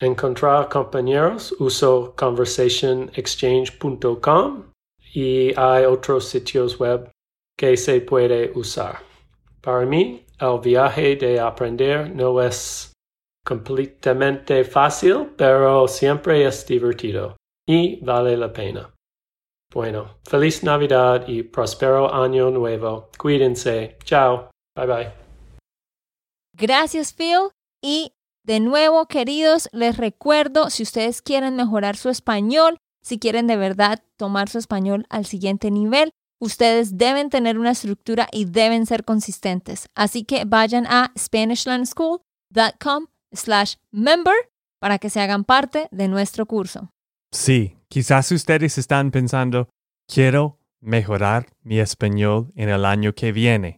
Encontrar 0.00 0.68
compañeros 0.68 1.54
uso 1.60 2.14
conversationexchange.com 2.16 4.72
y 5.14 5.52
hay 5.56 5.84
otros 5.84 6.26
sitios 6.26 6.80
web 6.80 7.08
que 7.56 7.76
se 7.76 8.00
puede 8.00 8.50
usar. 8.54 8.98
Para 9.60 9.84
mí, 9.84 10.24
el 10.40 10.58
viaje 10.60 11.16
de 11.16 11.38
aprender 11.38 12.10
no 12.12 12.42
es 12.42 12.89
completamente 13.50 14.62
fácil, 14.62 15.32
pero 15.36 15.88
siempre 15.88 16.46
es 16.46 16.64
divertido 16.64 17.36
y 17.66 17.96
vale 17.96 18.36
la 18.36 18.52
pena. 18.52 18.94
Bueno, 19.74 20.18
feliz 20.22 20.62
Navidad 20.62 21.26
y 21.26 21.42
próspero 21.42 22.14
año 22.14 22.52
nuevo. 22.52 23.10
Cuídense. 23.18 23.98
Chao. 24.04 24.50
Bye 24.76 24.86
bye. 24.86 25.12
Gracias, 26.56 27.12
Phil. 27.12 27.50
Y 27.82 28.12
de 28.44 28.60
nuevo, 28.60 29.06
queridos, 29.06 29.68
les 29.72 29.96
recuerdo, 29.96 30.70
si 30.70 30.84
ustedes 30.84 31.20
quieren 31.20 31.56
mejorar 31.56 31.96
su 31.96 32.08
español, 32.08 32.76
si 33.02 33.18
quieren 33.18 33.48
de 33.48 33.56
verdad 33.56 34.00
tomar 34.16 34.48
su 34.48 34.58
español 34.58 35.06
al 35.08 35.26
siguiente 35.26 35.72
nivel, 35.72 36.12
ustedes 36.40 36.98
deben 36.98 37.30
tener 37.30 37.58
una 37.58 37.72
estructura 37.72 38.28
y 38.30 38.44
deben 38.44 38.86
ser 38.86 39.04
consistentes. 39.04 39.88
Así 39.96 40.22
que 40.22 40.44
vayan 40.44 40.86
a 40.86 41.12
SpanishLandSchool.com 41.18 43.06
slash 43.32 43.76
member 43.90 44.34
para 44.80 44.98
que 44.98 45.10
se 45.10 45.20
hagan 45.20 45.44
parte 45.44 45.88
de 45.90 46.08
nuestro 46.08 46.46
curso. 46.46 46.90
Sí, 47.32 47.76
quizás 47.88 48.32
ustedes 48.32 48.78
están 48.78 49.10
pensando, 49.10 49.68
quiero 50.08 50.58
mejorar 50.80 51.48
mi 51.62 51.78
español 51.78 52.50
en 52.56 52.70
el 52.70 52.84
año 52.84 53.14
que 53.14 53.32
viene. 53.32 53.76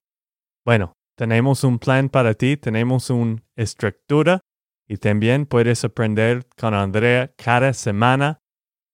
Bueno, 0.65 0.95
tenemos 1.17 1.65
un 1.65 1.79
plan 1.79 2.09
para 2.09 2.33
ti, 2.35 2.57
tenemos 2.57 3.11
una 3.11 3.43
estructura 3.57 4.41
y 4.89 4.97
también 4.97 5.45
puedes 5.47 5.85
aprender 5.85 6.49
con 6.57 6.75
Andrea 6.75 7.33
cada 7.37 7.73
semana. 7.73 8.39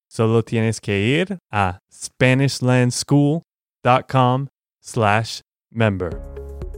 Solo 0.09 0.42
tienes 0.42 0.80
que 0.80 1.00
ir 1.00 1.38
a 1.50 1.80
SpanishLandSchool.com 1.92 4.46
slash 4.80 5.40
member. 5.70 6.38